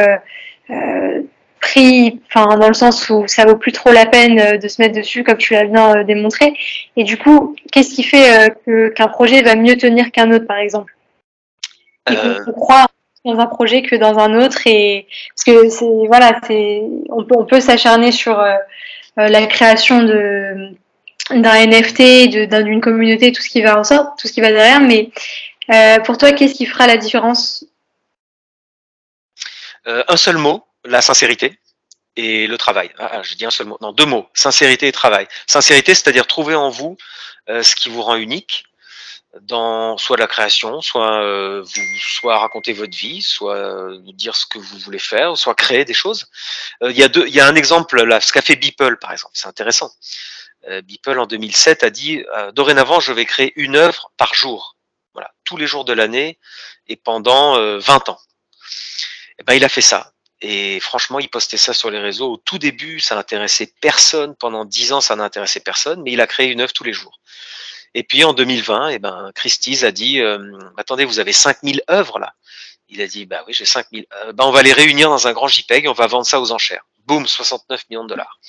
[0.69, 1.21] euh,
[1.59, 4.95] pris, enfin, dans le sens où ça vaut plus trop la peine de se mettre
[4.95, 6.53] dessus, comme tu l'as bien démontré.
[6.95, 10.57] Et du coup, qu'est-ce qui fait que qu'un projet va mieux tenir qu'un autre, par
[10.57, 10.95] exemple?
[12.09, 12.85] Et qu'on croit
[13.23, 17.35] dans un projet que dans un autre, et parce que c'est, voilà, c'est, on peut,
[17.37, 18.43] on peut s'acharner sur
[19.17, 24.41] la création d'un NFT, d'une communauté, tout ce qui va en sorte, tout ce qui
[24.41, 24.81] va derrière.
[24.81, 25.11] Mais
[25.71, 27.65] euh, pour toi, qu'est-ce qui fera la différence?
[29.87, 31.59] Euh, Un seul mot, la sincérité
[32.15, 32.91] et le travail.
[32.99, 33.77] Ah, ah, je dis un seul mot.
[33.81, 34.27] Non, deux mots.
[34.33, 35.27] Sincérité et travail.
[35.47, 36.97] Sincérité, c'est-à-dire trouver en vous
[37.47, 38.65] ce qui vous rend unique
[39.41, 44.45] dans soit la création, soit euh, vous soit raconter votre vie, soit euh, dire ce
[44.45, 46.27] que vous voulez faire, soit créer des choses.
[46.83, 48.97] Euh, il y a deux, il y a un exemple là, ce qu'a fait Beeple
[48.97, 49.91] par exemple, c'est intéressant.
[50.85, 54.77] Beeple en 2007 a dit dorénavant je vais créer une œuvre par jour,
[55.13, 56.39] voilà, tous les jours de l'année
[56.87, 58.17] et pendant 20 ans.
[58.21, 60.13] Et eh ben il a fait ça.
[60.39, 62.33] Et franchement, il postait ça sur les réseaux.
[62.33, 64.35] Au tout début, ça n'intéressait personne.
[64.35, 66.01] Pendant 10 ans, ça n'intéressait personne.
[66.03, 67.19] Mais il a créé une œuvre tous les jours.
[67.95, 72.19] Et puis en 2020, eh ben, Christie's a dit euh, Attendez, vous avez 5000 œuvres
[72.19, 72.33] là
[72.89, 74.05] Il a dit Bah oui, j'ai 5000.
[74.25, 76.39] Euh, bah, on va les réunir dans un grand JPEG et on va vendre ça
[76.39, 76.85] aux enchères.
[77.05, 78.39] Boum, 69 millions de dollars.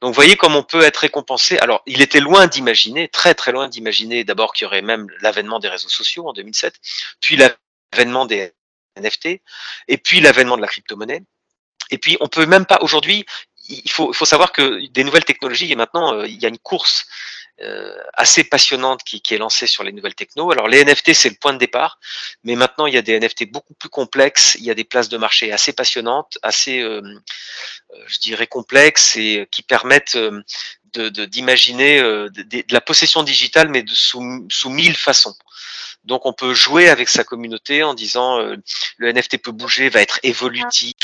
[0.00, 1.58] Donc vous voyez comme on peut être récompensé.
[1.58, 5.58] Alors il était loin d'imaginer, très très loin d'imaginer d'abord qu'il y aurait même l'avènement
[5.58, 6.74] des réseaux sociaux en 2007,
[7.20, 8.52] puis l'avènement des
[8.96, 9.40] NFT,
[9.88, 11.22] et puis l'avènement de la crypto-monnaie.
[11.90, 13.24] Et puis on peut même pas aujourd'hui,
[13.68, 17.06] il faut, savoir que des nouvelles technologies, et maintenant euh, il y a une course
[17.60, 20.50] euh, assez passionnante qui, est lancée sur les nouvelles techno.
[20.50, 21.98] Alors les NFT c'est le point de départ,
[22.44, 25.08] mais maintenant il y a des NFT beaucoup plus complexes, il y a des places
[25.08, 27.02] de marché assez passionnantes, assez, euh,
[28.06, 30.18] je dirais complexes et qui permettent
[30.94, 35.34] d'imaginer de, la possession digitale, mais de sous mille façons.
[36.08, 38.56] Donc on peut jouer avec sa communauté en disant euh,
[38.96, 40.94] le NFT peut bouger, va être évolutif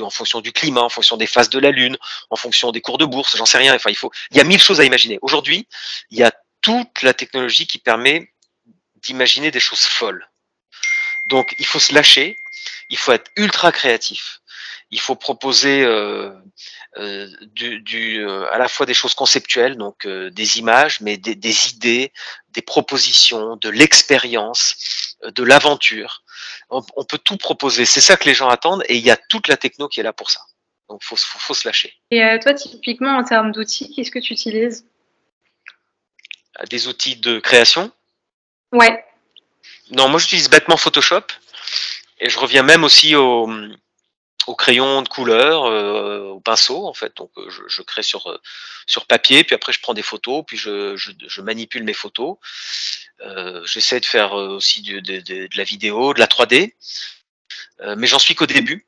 [0.00, 1.98] en fonction du climat, en fonction des phases de la lune,
[2.30, 3.74] en fonction des cours de bourse, j'en sais rien.
[3.74, 5.18] Enfin, il faut, il y a mille choses à imaginer.
[5.22, 5.66] Aujourd'hui,
[6.12, 8.30] il y a toute la technologie qui permet
[9.02, 10.24] d'imaginer des choses folles.
[11.26, 12.36] Donc il faut se lâcher,
[12.90, 14.40] il faut être ultra créatif
[14.94, 16.30] il faut proposer euh,
[16.98, 21.34] euh, du, du, euh, à la fois des choses conceptuelles, donc des images, mais des,
[21.34, 22.12] des, idées,
[22.50, 26.22] des propositions, de l'expérience, de l'aventure.
[26.70, 27.86] On, on, peut tout proposer.
[27.86, 30.04] C'est ça que les gens attendent, et il y a toute la techno qui est
[30.04, 30.40] là pour ça.
[30.88, 31.92] Donc faut, faut, faut se lâcher.
[32.12, 34.86] Et toi, typiquement en termes d'outils, qu'est-ce que tu utilises?
[36.70, 37.90] Des outils de création?
[38.70, 39.04] Ouais.
[39.90, 41.26] Non, moi j'utilise bêtement Photoshop.
[42.20, 43.48] Et je reviens même aussi au,
[44.46, 47.16] au crayon de couleur, euh, au pinceau en fait.
[47.16, 48.40] Donc euh, je, je, crée sur euh,
[48.86, 52.36] sur papier, puis après je prends des photos, puis je, je, je manipule mes photos.
[53.20, 56.74] Euh, J'essaie de faire aussi de, de, de, la vidéo, de la 3D,
[57.96, 58.86] mais j'en suis qu'au début.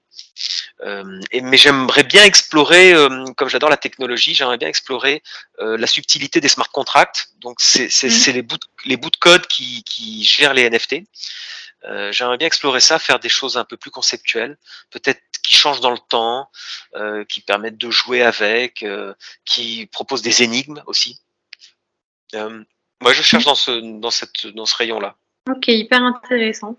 [1.32, 2.94] et, mais j'aimerais bien explorer,
[3.36, 5.22] comme j'adore la technologie, j'aimerais bien explorer
[5.58, 7.28] la subtilité des smart contracts.
[7.40, 8.32] Donc c'est mmh.
[8.32, 11.04] les bouts de, les bouts de code qui, qui gèrent les NFT.
[11.88, 14.56] Euh, j'aimerais bien explorer ça, faire des choses un peu plus conceptuelles,
[14.90, 16.48] peut-être qui changent dans le temps,
[16.96, 21.20] euh, qui permettent de jouer avec, euh, qui proposent des énigmes aussi.
[22.34, 25.14] moi, je cherche dans ce, rayon-là.
[25.48, 26.76] Ok, hyper intéressant.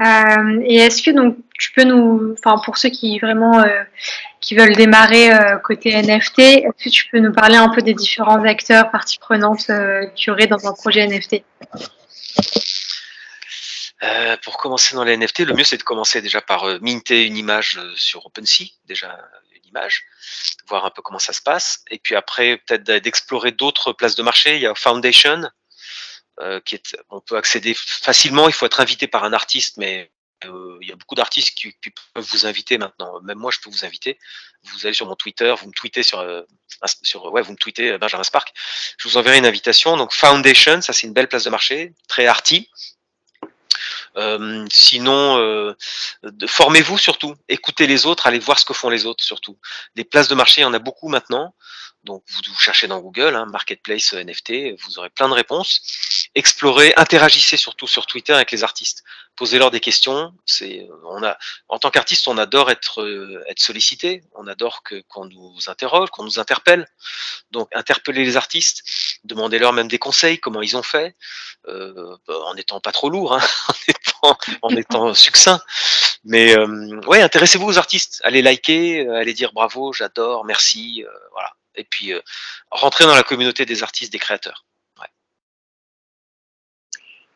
[0.00, 3.64] et est-ce que donc tu peux nous, enfin pour ceux qui vraiment
[4.40, 5.30] qui veulent démarrer
[5.62, 9.70] côté NFT, est-ce que tu peux nous parler un peu des différents acteurs, parties prenantes
[10.16, 11.44] qu'il y aurait dans un projet NFT
[14.02, 17.24] euh, pour commencer dans les NFT, le mieux c'est de commencer déjà par euh, minter
[17.24, 19.18] une image euh, sur OpenSea, déjà
[19.54, 20.04] une image,
[20.68, 24.22] voir un peu comment ça se passe, et puis après peut-être d'explorer d'autres places de
[24.22, 24.56] marché.
[24.56, 25.50] Il y a Foundation,
[26.66, 28.46] qui est, on peut accéder facilement.
[28.48, 30.10] Il faut être invité par un artiste, mais
[30.44, 31.74] il y a beaucoup d'artistes qui,
[32.12, 33.22] peuvent vous inviter maintenant.
[33.22, 34.18] Même moi, je peux vous inviter.
[34.64, 36.22] Vous allez sur mon Twitter, vous me tweetez sur,
[37.02, 38.52] sur ouais, vous me tweetez Benjamin Spark.
[38.98, 39.96] Je vous enverrai une invitation.
[39.96, 42.68] Donc Foundation, ça c'est une belle place de marché, très arty.
[44.16, 45.74] Euh, sinon, euh,
[46.46, 49.58] formez-vous surtout, écoutez les autres, allez voir ce que font les autres surtout.
[49.94, 51.54] Des places de marché, il y en a beaucoup maintenant.
[52.06, 55.80] Donc vous, vous cherchez dans Google, hein, Marketplace NFT, vous aurez plein de réponses.
[56.36, 59.02] Explorez, interagissez surtout sur Twitter avec les artistes.
[59.34, 60.32] Posez-leur des questions.
[60.46, 61.36] C'est, on a,
[61.68, 64.22] en tant qu'artiste, on adore être, euh, être sollicité.
[64.34, 66.86] On adore que qu'on nous interroge, qu'on nous interpelle.
[67.50, 68.82] Donc interpellez les artistes,
[69.24, 71.16] demandez-leur même des conseils, comment ils ont fait,
[71.68, 73.40] euh, en étant pas trop lourd, hein,
[74.62, 75.60] en étant, succinct.
[76.24, 78.20] Mais euh, ouais, intéressez-vous aux artistes.
[78.24, 82.20] Allez liker, allez dire bravo, j'adore, merci, voilà et puis euh,
[82.70, 84.64] rentrer dans la communauté des artistes, des créateurs.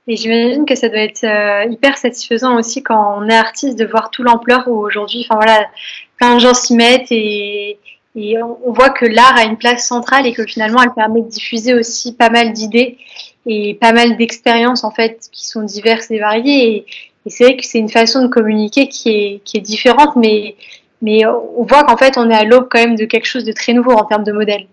[0.06, 3.84] Et j'imagine que ça doit être euh, hyper satisfaisant aussi quand on est artiste de
[3.84, 5.70] voir tout l'ampleur où aujourd'hui, enfin voilà,
[6.16, 7.78] plein de gens s'y mettent et,
[8.16, 11.74] on voit que l'art a une place centrale et que finalement elle permet de diffuser
[11.74, 12.98] aussi pas mal d'idées
[13.46, 16.76] et pas mal d'expériences en fait qui sont diverses et variées.
[16.76, 16.86] Et,
[17.26, 20.56] c'est vrai que c'est une façon de communiquer qui est, qui est différente, mais
[21.02, 23.52] mais on voit qu'en fait, on est à l'aube quand même de quelque chose de
[23.52, 24.66] très nouveau en termes de modèle.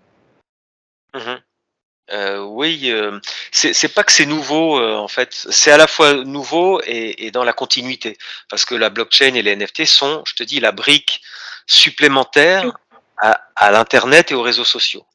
[1.14, 1.40] Mhm.
[2.10, 3.18] Euh, oui, euh,
[3.52, 7.44] c'est pas que c'est nouveau euh, en fait, c'est à la fois nouveau et, dans
[7.44, 8.16] la continuité,
[8.48, 11.20] parce que la blockchain et les NFT sont, je te dis, la brique
[11.66, 12.72] supplémentaire
[13.20, 15.06] à, l'internet et aux réseaux sociaux.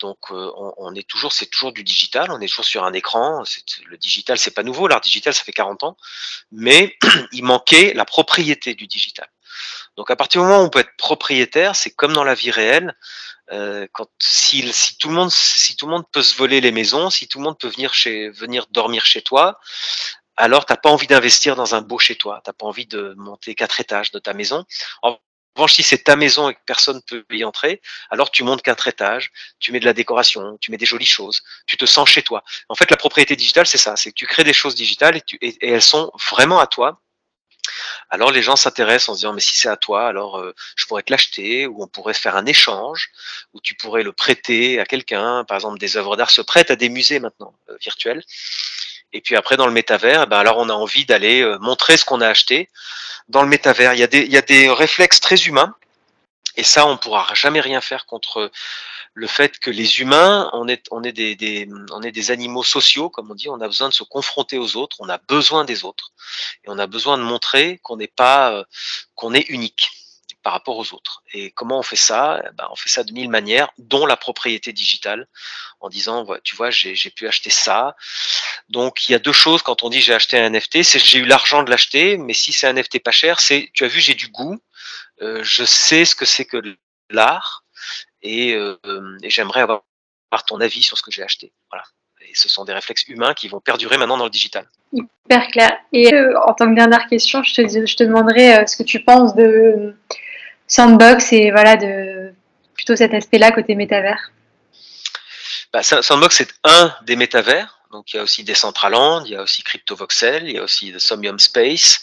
[0.00, 3.42] Donc on, est toujours, c'est toujours du digital, on est toujours sur un écran.
[3.86, 5.96] Le digital, c'est pas nouveau, l'art digital, ça fait 40 ans,
[6.52, 6.96] mais
[7.32, 9.28] il manquait la propriété du digital.
[9.96, 12.50] Donc à partir du moment où on peut être propriétaire, c'est comme dans la vie
[12.50, 12.94] réelle.
[13.52, 14.64] Euh, quand si,
[14.98, 17.44] tout le monde si tout le monde peut se voler les maisons, si tout le
[17.44, 19.60] monde peut venir dormir chez toi,
[20.36, 22.40] alors t'as pas envie d'investir dans un beau chez toi.
[22.44, 24.64] T'as pas envie de monter quatre étages de ta maison.
[25.56, 28.88] Revanche, si c'est ta maison et que personne peut y entrer, alors tu montes quatre
[28.88, 32.22] étages, tu mets de la décoration, tu mets des jolies choses, tu te sens chez
[32.22, 32.42] toi.
[32.68, 35.56] En fait, la propriété digitale, c'est ça, c'est que tu crées des choses digitales et
[35.60, 37.00] elles sont vraiment à toi
[38.10, 40.86] alors les gens s'intéressent en se disant mais si c'est à toi, alors euh, je
[40.86, 43.10] pourrais te l'acheter, ou on pourrait faire un échange,
[43.52, 45.44] ou tu pourrais le prêter à quelqu'un.
[45.44, 48.22] Par exemple, des œuvres d'art se prêtent à des musées maintenant euh, virtuels.
[49.14, 51.96] Et puis après dans le métavers, eh ben alors on a envie d'aller euh, montrer
[51.96, 52.68] ce qu'on a acheté
[53.28, 53.94] dans le métavers.
[53.94, 55.74] Il y a des il y a des réflexes très humains.
[56.56, 58.50] Et ça, on pourra jamais rien faire contre
[59.14, 63.08] le fait que les humains, on est, on est des, on est des animaux sociaux,
[63.10, 65.84] comme on dit, on a besoin de se confronter aux autres, on a besoin des
[65.84, 66.12] autres,
[66.64, 68.64] et on a besoin de montrer qu'on n'est pas, euh,
[69.14, 69.90] qu'on est unique
[70.44, 71.22] par rapport aux autres.
[71.32, 72.40] Et comment on fait ça?
[72.44, 75.26] Eh ben, On fait ça de mille manières, dont la propriété digitale,
[75.80, 77.96] en disant, tu vois, j'ai pu acheter ça.
[78.68, 81.18] Donc, il y a deux choses quand on dit j'ai acheté un NFT, c'est j'ai
[81.18, 84.00] eu l'argent de l'acheter, mais si c'est un NFT pas cher, c'est, tu as vu,
[84.00, 84.60] j'ai du goût,
[85.22, 86.62] euh, je sais ce que c'est que
[87.08, 87.64] l'art,
[88.26, 88.76] euh,
[89.22, 89.82] et, j'aimerais avoir
[90.46, 91.52] ton avis sur ce que j'ai acheté.
[91.70, 91.84] Voilà.
[92.20, 94.68] Et ce sont des réflexes humains qui vont perdurer maintenant dans le digital.
[94.92, 95.78] Hyper clair.
[95.92, 99.02] Et euh, en tant que dernière question, je te, je te demanderai ce que tu
[99.02, 99.94] penses de
[100.66, 102.32] Sandbox et voilà de
[102.74, 104.30] plutôt cet aspect-là côté métavers.
[105.72, 107.80] Bah, Sandbox c'est un des métavers.
[107.92, 110.92] Donc il y a aussi Decentraland, il y a aussi CryptoVoxel, il y a aussi
[110.92, 112.00] The Somium Space,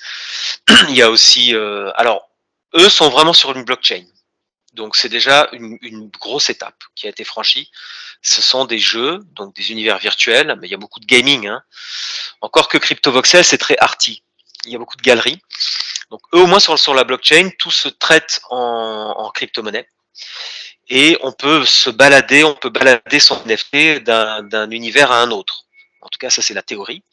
[0.89, 1.53] il y a aussi
[1.95, 2.29] alors
[2.75, 4.05] eux sont vraiment sur une blockchain.
[4.73, 7.69] Donc c'est déjà une, grosse étape qui a été franchie.
[8.21, 11.47] Ce sont des jeux, donc des univers virtuels, mais il y a beaucoup de gaming.
[11.47, 11.63] Hein.
[12.39, 14.23] Encore que CryptoVoxel, c'est très arty.
[14.65, 15.41] Il y a beaucoup de galeries.
[16.11, 19.87] Donc eux au moins sur, sur la blockchain, tout se traite en, en crypto-monnaie.
[20.89, 25.65] Et on peut se balader, on peut balader son NFT d'un univers à un autre.
[26.01, 27.03] En tout cas, ça c'est la théorie.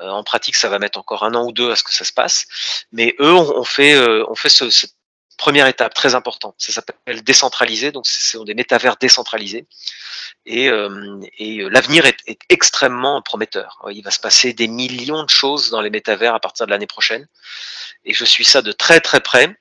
[0.00, 2.04] Euh, en pratique, ça va mettre encore un an ou deux à ce que ça
[2.04, 2.46] se passe.
[2.92, 4.86] Mais eux, on, fait, euh, on fait ce,
[5.36, 9.66] Première étape, très importante, ça s'appelle décentraliser, donc ce sont des métavers décentralisés.
[10.46, 12.16] Et, euh, et l'avenir est,
[12.48, 13.84] extrêmement prometteur.
[13.90, 16.86] Il va se passer des millions de choses dans les métavers à partir de l'année
[16.86, 17.26] prochaine.
[18.04, 19.56] Et je suis ça de très très près.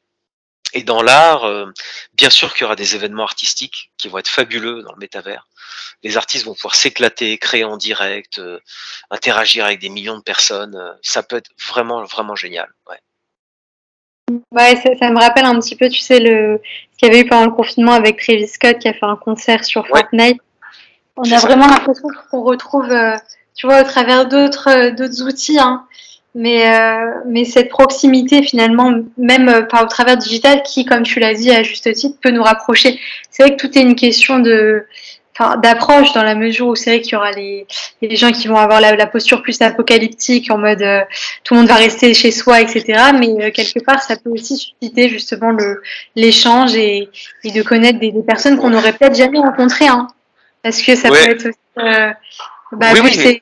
[0.74, 1.72] Et dans l'art, euh,
[2.14, 5.48] bien sûr qu'il y aura des événements artistiques qui vont être fabuleux dans le métavers.
[6.04, 8.60] Les artistes vont pouvoir s'éclater, créer en direct, euh,
[9.10, 10.76] interagir avec des millions de personnes.
[10.76, 12.70] Euh, ça peut être vraiment, vraiment génial.
[14.52, 16.60] Ouais, ça, ça, me rappelle un petit peu, tu sais, le,
[16.92, 19.16] ce qu'il y avait eu pendant le confinement avec Travis Scott qui a fait un
[19.16, 20.42] concert sur Fortnite.
[21.16, 22.94] On a vraiment l'impression qu'on retrouve,
[23.56, 25.86] tu vois, au travers d'autres, d'autres outils, hein,
[26.36, 31.20] mais, euh, mais cette proximité finalement, même euh, par au travers digital, qui, comme tu
[31.20, 33.00] l'as dit à juste titre, peut nous rapprocher.
[33.32, 34.86] C'est vrai que tout est une question de,
[35.38, 37.68] enfin, d'approche dans la mesure où c'est vrai qu'il y aura les,
[38.02, 41.02] les gens qui vont avoir la, la posture plus apocalyptique en mode euh,
[41.44, 42.84] tout le monde va rester chez soi, etc.
[43.20, 45.82] Mais euh, quelque part, ça peut aussi susciter justement le,
[46.16, 47.10] l'échange et,
[47.44, 50.08] et de connaître des, des personnes qu'on n'aurait peut-être jamais rencontrées, hein,
[50.64, 51.26] parce que ça Ouais.
[51.26, 52.12] peut être aussi, euh,
[52.72, 53.42] bah, Oui, oui, mais-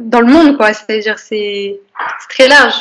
[0.00, 0.72] dans le monde, quoi.
[0.72, 1.78] C'est-à-dire, c'est
[2.20, 2.74] c'est très large.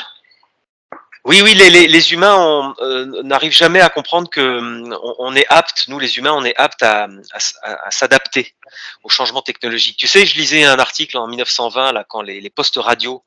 [1.25, 5.87] Oui, oui, les, les, humains euh, n'arrivent jamais à comprendre que hum, on, est apte,
[5.87, 7.07] nous les humains, on est apte à,
[7.63, 8.53] à s'adapter
[9.03, 9.97] aux changements technologiques.
[9.97, 13.23] Tu sais, je lisais un article en 1920 là, quand les, postes radio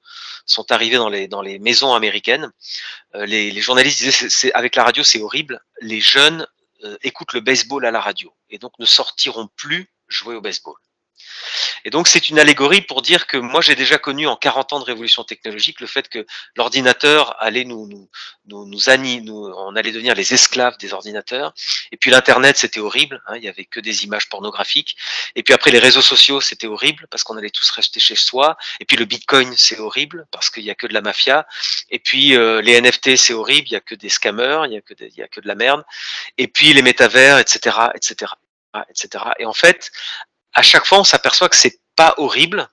[0.47, 2.53] sont arrivés dans les dans les maisons américaines.
[3.17, 5.61] Euh, les, les journalistes disaient c'est- avec la radio c'est horrible.
[5.81, 6.47] Les jeunes
[6.85, 10.77] euh, écoutent le baseball à la radio et donc ne sortiront plus jouer au baseball.
[11.85, 14.81] Et donc c'est une allégorie pour dire que moi j'ai déjà connu en 40 ans
[14.81, 18.09] de révolution technologique le fait que l'ordinateur allait nous nous
[18.47, 18.79] nous, nous,
[19.23, 21.53] nous- on allait devenir les esclaves des ordinateurs.
[21.93, 24.97] Et puis l'internet c'était horrible, hein, il y avait que des images pornographiques.
[25.35, 28.57] Et puis après les réseaux sociaux c'était horrible parce qu'on allait tous rester chez soi.
[28.81, 31.47] Et puis le Bitcoin c'est horrible parce qu'il y a que de la mafia.
[31.91, 34.77] Et puis euh, les NFT c'est horrible, il y a que des scammers, il y
[34.77, 35.85] a que il y a que de la merde.
[36.39, 38.33] Et puis les métavers, etc., etc.,
[38.91, 39.25] etc.
[39.39, 39.91] Et en fait
[40.59, 42.69] à chaque fois, on s'aperçoit que c'est pas horrible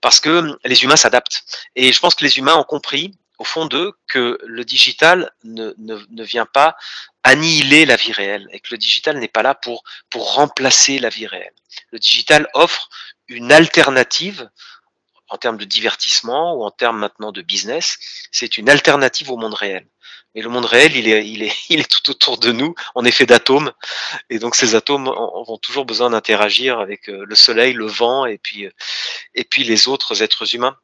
[0.00, 1.44] parce que les humains s'adaptent.
[1.76, 5.72] Et je pense que les humains ont compris, au fond d'eux, que le digital ne,
[6.24, 6.76] vient pas
[7.22, 11.28] annihiler la vie réelle et que le digital n'est pas là pour remplacer la vie
[11.28, 11.54] réelle.
[11.92, 12.88] Le digital offre
[13.28, 14.50] une alternative
[15.28, 17.96] en termes de divertissement ou en termes maintenant de business,
[18.32, 19.86] c'est une alternative au monde réel.
[20.34, 22.74] Mais le monde réel, il est, il est, il est tout autour de nous.
[23.04, 23.72] Est fait d'atomes,
[24.28, 28.38] et donc ces atomes ont toujours besoin d'interagir avec euh, le soleil, le vent, et
[28.38, 28.70] puis, euh,
[29.34, 30.76] et puis les autres êtres humains.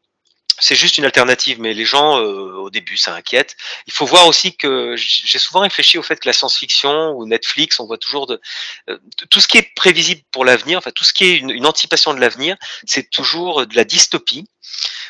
[0.58, 3.56] C'est juste une alternative, mais les gens, euh, au début, ça inquiète.
[3.86, 7.78] Il faut voir aussi que j'ai souvent réfléchi au fait que la science-fiction ou Netflix,
[7.78, 8.40] on voit toujours de,
[8.88, 8.98] euh,
[9.28, 12.14] tout ce qui est prévisible pour l'avenir, enfin tout ce qui est une, une anticipation
[12.14, 12.56] de l'avenir,
[12.86, 14.46] c'est toujours de la dystopie.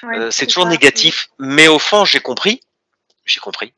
[0.02, 0.70] Ouais, Euh, c'est toujours ça.
[0.70, 2.60] négatif, mais au fond, j'ai compris.
[3.24, 3.72] J'ai compris.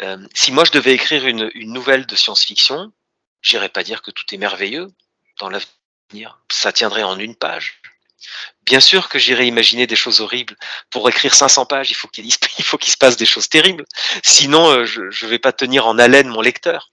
[0.00, 2.92] Euh, si moi je devais écrire une, nouvelle de science-fiction,
[3.40, 4.88] j'irais pas dire que tout est merveilleux
[5.40, 6.40] dans l'avenir.
[6.50, 7.80] Ça tiendrait en une page.
[8.62, 10.56] Bien sûr que j'irais imaginer des choses horribles.
[10.90, 12.26] Pour écrire 500 pages, il faut qu'il
[12.58, 13.84] il faut qu'il se passe des choses terribles.
[14.22, 16.90] Sinon, euh, je ne vais pas tenir en haleine mon lecteur.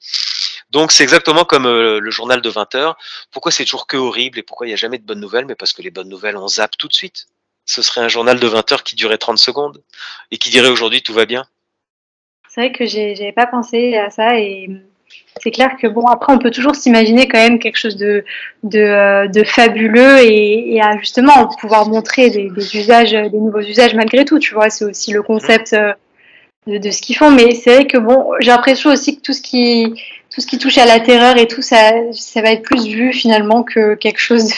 [0.70, 2.98] Donc c'est exactement comme euh, le journal de 20 heures.
[3.32, 5.46] Pourquoi c'est toujours que horrible et pourquoi il n'y a jamais de bonnes nouvelles?
[5.46, 7.28] Mais parce que les bonnes nouvelles, on zappe tout de suite.
[7.66, 9.84] Ce serait un journal de 20 heures qui durait 30 secondes
[10.32, 11.46] et qui dirait aujourd'hui tout va bien.
[12.54, 14.70] C'est vrai que j'avais pas pensé à ça et
[15.42, 18.24] c'est clair que bon après on peut toujours s'imaginer quand même quelque chose de
[18.62, 23.62] de, euh, de fabuleux et, et à justement pouvoir montrer des, des usages, des nouveaux
[23.62, 24.38] usages malgré tout.
[24.38, 25.94] Tu vois, c'est aussi le concept euh,
[26.68, 27.32] de, de ce qu'ils font.
[27.32, 29.92] Mais c'est vrai que bon, j'ai l'impression aussi que tout ce qui
[30.30, 33.14] tout ce qui touche à la terreur et tout ça, ça va être plus vu
[33.14, 34.50] finalement que quelque chose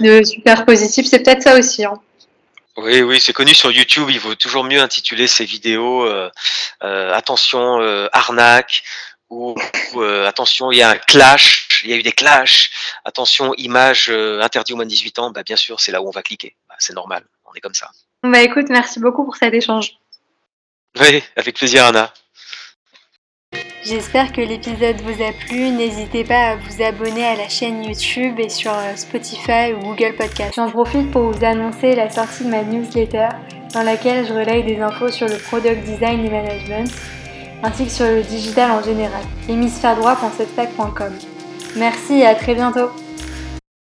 [0.00, 1.06] de, de super positif.
[1.06, 1.82] C'est peut-être ça aussi.
[1.82, 1.94] Hein.
[2.76, 4.08] Oui, oui, c'est connu sur YouTube.
[4.10, 6.30] Il vaut toujours mieux intituler ses vidéos euh,
[6.82, 8.82] euh, Attention, euh, arnaque
[9.28, 9.54] ou,
[9.94, 12.70] ou, euh, Attention, il y a un clash, il y a eu des clashs.
[13.04, 15.30] Attention, image euh, interdit aux moins de 18 ans.
[15.30, 16.56] Bah, bien sûr, c'est là où on va cliquer.
[16.68, 17.90] Bah, c'est normal, on est comme ça.
[18.22, 19.92] Bah écoute, merci beaucoup pour cet échange.
[21.00, 22.12] Oui, avec plaisir, Anna.
[23.82, 25.70] J'espère que l'épisode vous a plu.
[25.70, 30.16] N'hésitez pas à vous abonner à la chaîne YouTube et sur euh, Spotify ou Google
[30.18, 30.52] Podcast.
[30.54, 33.28] J'en profite pour vous annoncer la sortie de ma newsletter
[33.72, 36.90] dans laquelle je relaye des infos sur le product design et management
[37.62, 39.22] ainsi que sur le digital en général.
[39.48, 41.12] hémisphère droit.substack.com.
[41.76, 42.90] Merci et à très bientôt.